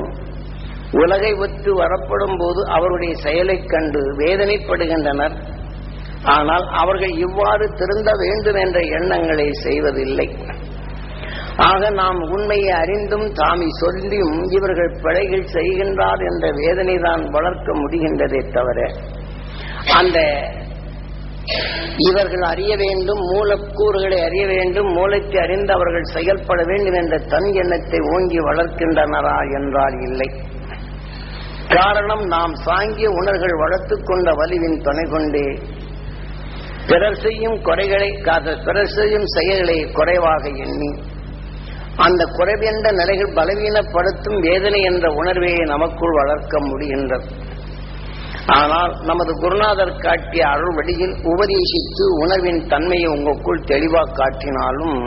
உலகை 1.03 1.31
ஒத்து 1.45 1.71
வரப்படும் 1.81 2.37
போது 2.41 2.61
அவருடைய 2.77 3.13
செயலை 3.25 3.57
கண்டு 3.65 4.01
வேதனைப்படுகின்றனர். 4.21 5.37
ஆனால் 6.35 6.67
அவர்கள் 6.81 7.15
இவ்வாறு 7.27 7.67
திருந்த 7.79 8.11
வேண்டும் 8.23 8.59
என்ற 8.65 8.81
எண்ணங்களை 8.99 9.47
செய்வதில்லை. 9.67 10.27
ஆக 11.69 11.91
நாம் 12.01 12.21
உண்மையை 12.35 12.71
அறிந்தும் 12.83 13.27
தாமி 13.41 13.69
சொல்லியும் 13.81 14.37
இவர்கள் 14.57 14.93
பிழைகள் 15.05 15.47
செய்கின்றார் 15.55 16.23
என்ற 16.31 16.45
வேதனை 16.61 16.97
தான் 17.07 17.25
வளர்க்க 17.37 17.75
முடிகின்றதே 17.81 18.41
தவிர 18.57 18.79
அந்த 20.01 20.19
இவர்கள் 21.97 22.41
அறிய 22.41 22.77
வேண்டும் 22.77 23.19
மூலக்கூறுகளை 23.19 24.23
அறிய 24.23 24.47
வேண்டும் 24.47 24.93
மூளைக்கு 24.93 25.41
அறிந்து 25.41 25.73
அவர்கள் 25.73 26.03
செயல்பட 26.03 26.63
வேண்டும் 26.67 26.95
என்ற 26.95 27.19
தன் 27.19 27.53
எண்ணத்தை 27.53 28.01
ஓங்கி 28.01 28.39
வளர்க்கின்றனரா 28.39 29.39
என்றால் 29.55 30.01
இல்லை. 30.01 30.29
காரணம் 31.69 32.25
நாம் 32.25 32.55
சாங்கிய 32.67 33.07
உணர்கள் 33.07 33.57
வளர்த்துக் 33.57 34.07
கொண்ட 34.07 34.33
வலிவின் 34.33 34.83
துணை 34.83 35.05
கொண்டே. 35.11 35.59
பிறர் 36.87 37.21
செய்யும் 37.21 37.63
குறைகளை 37.63 38.11
காத 38.11 38.57
பிறர் 38.65 38.87
செய்யும் 38.87 39.27
செயல்களை 39.27 39.91
குறைவாக 39.93 40.49
எண்ணி. 40.49 40.91
அந்த 41.97 42.25
குறைவென்ற 42.25 42.93
நிலைகள் 42.93 43.33
பலவீனப்படுத்தும் 43.33 44.41
வேதனை 44.41 44.81
என்ற 44.81 45.09
உணர்வையை 45.09 45.67
நமக்குள் 45.67 46.13
வளர்க்க 46.13 46.59
முடிகின்றது. 46.59 47.51
ஆனால் 48.51 48.93
நமது 49.03 49.33
குருநாதர் 49.35 49.99
காட்டிய 49.99 50.43
அருள் 50.47 50.75
வழியில் 50.75 51.15
உபதேசித்து 51.25 52.05
உணர்வின் 52.19 52.67
தன்மையை 52.67 53.09
உங்களுக்குள் 53.09 53.67
தெளிவாக 53.67 54.15
காட்டினாலும் 54.15 54.99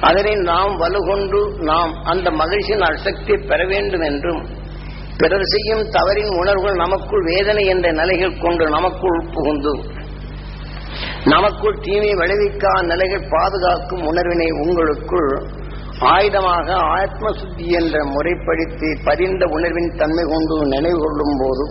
அதனை 0.00 0.32
நாம் 0.42 0.74
வலுகொண்டு 0.76 1.40
நாம் 1.62 1.92
அந்த 2.04 2.30
மகிழ்ச்சியின் 2.30 2.86
அசக்தியை 2.86 3.38
பெற 3.40 3.60
வேண்டும் 3.64 4.00
என்றும் 4.00 4.42
பிறர் 5.16 5.46
செய்யும் 5.46 5.84
தவறின் 5.88 6.32
உணர்வுகள் 6.34 6.74
நமக்குள் 6.74 7.24
வேதனை 7.24 7.64
என்ற 7.66 7.92
நிலைகள் 7.92 8.38
கொண்டு 8.38 8.64
நமக்குள் 8.68 9.20
புகுந்து 9.34 9.74
நமக்குள் 11.24 11.80
தீமை 11.80 12.10
விளைவிக்கா 12.14 12.72
நிலைகள் 12.82 13.28
பாதுகாக்கும் 13.28 14.02
உணர்வினை 14.06 14.48
உங்களுக்குள் 14.50 15.30
ஆயுதமாக 16.00 16.68
ஆத்ம 16.94 17.32
சுத்தி 17.32 17.64
என்ற 17.70 18.04
முறைப்படுத்தி 18.04 18.88
பதிந்த 19.04 19.44
உணர்வின் 19.46 19.96
தன்மை 19.96 20.24
கொண்டு 20.24 20.66
நினைவு 20.66 20.98
கொள்ளும் 20.98 21.38
போது 21.38 21.64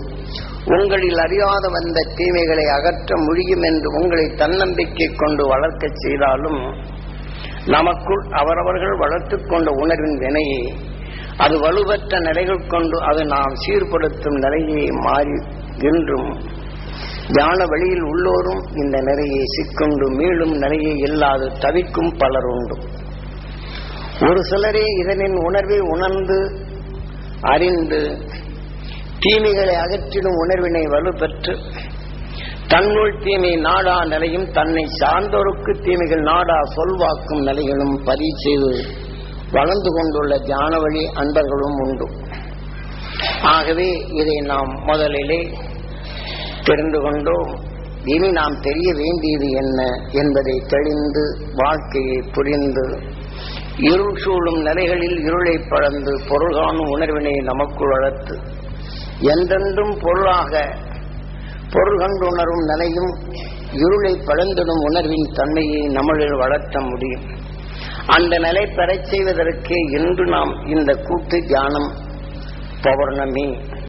உங்களில் 0.66 1.18
அறியாத 1.18 1.70
வந்த 1.70 2.06
தீமைகளை 2.16 2.66
அகற்ற 2.66 3.18
முடியும் 3.18 3.62
என்று 3.62 3.90
உங்களை 3.90 4.36
தன்னம்பிக்கை 4.36 5.08
கொண்டு 5.16 5.46
வளர்க்க 5.48 5.90
செய்தாலும் 5.96 6.62
நமக்குள் 7.66 8.24
அவரவர்கள் 8.32 8.96
வளர்த்துக் 8.98 9.50
கொண்ட 9.50 9.72
உணர்வின் 9.72 10.18
வினையை 10.18 10.64
அது 11.38 11.56
வலுவற்ற 11.58 12.20
நிலைகள் 12.20 12.68
கொண்டு 12.68 12.98
அது 13.02 13.26
நாம் 13.26 13.54
சீர்படுத்தும் 13.56 14.38
நிலையை 14.38 14.88
மாறி 14.92 15.38
என்றும் 15.92 16.30
ஞான 17.28 17.66
வழியில் 17.66 18.04
உள்ளோரும் 18.04 18.62
இந்த 18.76 18.98
நிலையை 19.02 19.44
சிக்கொண்டு 19.46 20.10
மீளும் 20.10 20.56
நிலையை 20.58 20.98
இல்லாது 20.98 21.52
தவிக்கும் 21.60 22.12
பலர் 22.18 22.44
உண்டு. 22.44 22.76
ஒரு 24.22 24.42
சிலரே 24.44 24.86
இதனின் 25.02 25.38
உணர்வை 25.38 25.80
உணர்ந்து 25.80 26.38
அறிந்து 27.42 28.02
தீமைகளை 29.20 29.76
அகற்றிடும் 29.76 30.38
உணர்வினை 30.38 30.84
வலுப்பெற்று 30.88 31.54
தன்னுள் 32.68 33.20
தீமை 33.24 33.56
நாடா 33.56 34.04
நிலையும் 34.04 34.52
தன்னை 34.52 34.84
சார்ந்தோருக்கு 35.02 35.72
தீமைகள் 35.82 36.22
நாடா 36.22 36.60
சொல்வாக்கும் 36.76 37.42
நிலைகளும் 37.42 38.04
பதிவு 38.04 38.38
செய்து 38.38 38.72
வளர்ந்து 39.52 39.90
கொண்டுள்ள 39.90 40.38
ஞான 40.46 40.80
வழி 40.80 41.04
அன்பர்களும் 41.16 41.78
உண்டு. 41.80 42.06
ஆகவே 43.42 43.90
இதை 44.12 44.38
நாம் 44.42 44.72
முதலிலே 44.86 45.42
தெரிந்து 46.64 47.00
கொண்டோம். 47.02 47.52
இனி 48.06 48.28
நாம் 48.32 48.60
தெரிய 48.62 48.94
வேண்டியது 48.94 49.50
என்ன 49.50 49.82
என்பதை 50.12 50.62
தெளிந்து 50.68 51.24
வாழ்க்கையை 51.56 52.22
புரிந்து 52.32 52.86
இருள் 53.78 54.16
சூழும் 54.16 54.62
நிலைகளில் 54.62 55.20
இருளை 55.20 55.58
பழந்து 55.70 56.22
பொருள் 56.30 56.54
காணும் 56.54 56.90
உணர்வினை 56.90 57.32
நமக்குள் 57.32 57.90
வளர்த்து 57.90 58.40
என்றென்றும் 59.20 60.00
பொருளாக 60.02 60.78
பொருள் 61.72 62.00
கண்டுணரும் 62.00 62.64
நிலையும் 62.66 63.12
இருளை 63.72 64.20
பழந்திடும் 64.26 64.82
உணர்வின் 64.84 65.32
தன்மையை 65.34 65.82
நம்மளில் 65.88 66.38
வளர்த்த 66.38 66.80
முடியும். 66.80 67.42
அந்த 68.08 68.38
நிலை 68.38 68.66
பெறச் 68.66 69.06
செய்வதற்கே 69.06 69.76
இன்று 69.90 70.26
நாம் 70.26 70.66
இந்த 70.66 70.94
கூட்டு 70.94 71.40
தியானம் 71.40 71.92
பௌர்ணமி 72.82 73.58